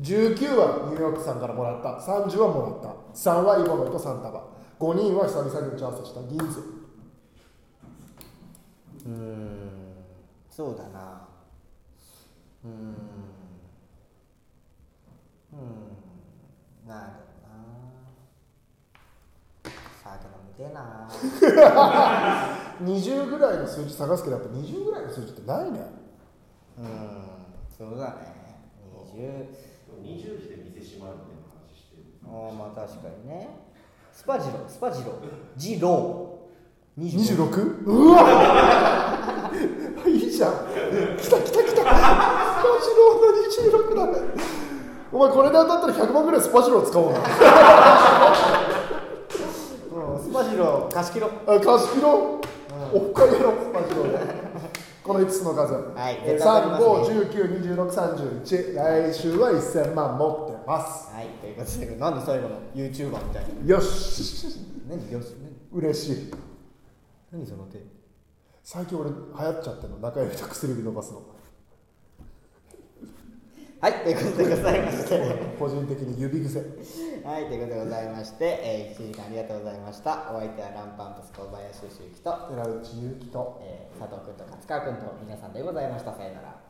[0.02, 1.98] 19はニューヨークさんからもらった。
[2.00, 2.96] 30はもらった。
[3.18, 4.48] 3はイボの糸3束
[4.80, 6.22] 5人は久々に打ち合わせした。
[6.24, 6.46] 銀図
[9.06, 9.96] うーん
[10.50, 11.28] そうだな。
[12.64, 12.96] うーん。
[15.54, 15.58] うん。
[16.88, 17.14] なんだろ
[19.64, 19.72] うな
[20.04, 21.10] 酒飲みてえな
[22.84, 25.80] 20ぐらいの数字探すけどやっぱ20ぐらいの数字ってないね。
[26.78, 26.88] うん
[27.78, 28.14] そうだね。
[29.16, 29.50] 20
[30.04, 32.04] 20時で店閉まるみたいな話してる。
[32.26, 33.50] ああまあ確かにね。
[34.14, 35.20] スパジロスパジロ
[35.58, 37.02] ジロー。
[37.02, 37.86] 25 26?
[37.86, 39.52] うわ。
[40.06, 40.52] いいじゃん。
[41.18, 41.74] 来た来た来た。
[41.74, 44.34] スパジローの26だね。
[45.12, 47.20] お前これで当たったら100万ぐらいスパジロー使おうな
[50.32, 52.40] うんスパジロ貸し切ろあ貸し切ろ
[52.94, 54.42] う、オフ会やろうスパジローで
[55.04, 55.74] この5つの数。
[55.74, 57.20] はいえ絶対当たりますね。
[57.22, 61.14] 35192631来週は1000万持ってます。
[61.14, 64.60] はいということでなんで最後の YouTuber みたいなよし。
[64.88, 65.36] 何よし
[65.74, 66.34] 嬉しい。
[67.32, 67.84] 何その手？
[68.64, 69.98] 最近俺流行っちゃってるの。
[69.98, 71.22] 中指と薬指伸ばすの
[73.82, 75.18] はいということでございまして。
[75.58, 76.60] 個人的に指癖。
[77.26, 80.30] はいということでございまして、えー、1時間ありがとうございました。
[80.32, 83.60] お相手はランパンプス小林修之と、寺内優輝と。
[83.66, 86.14] えー佐藤君と勝川君と皆さんでございました。
[86.14, 86.61] さよなら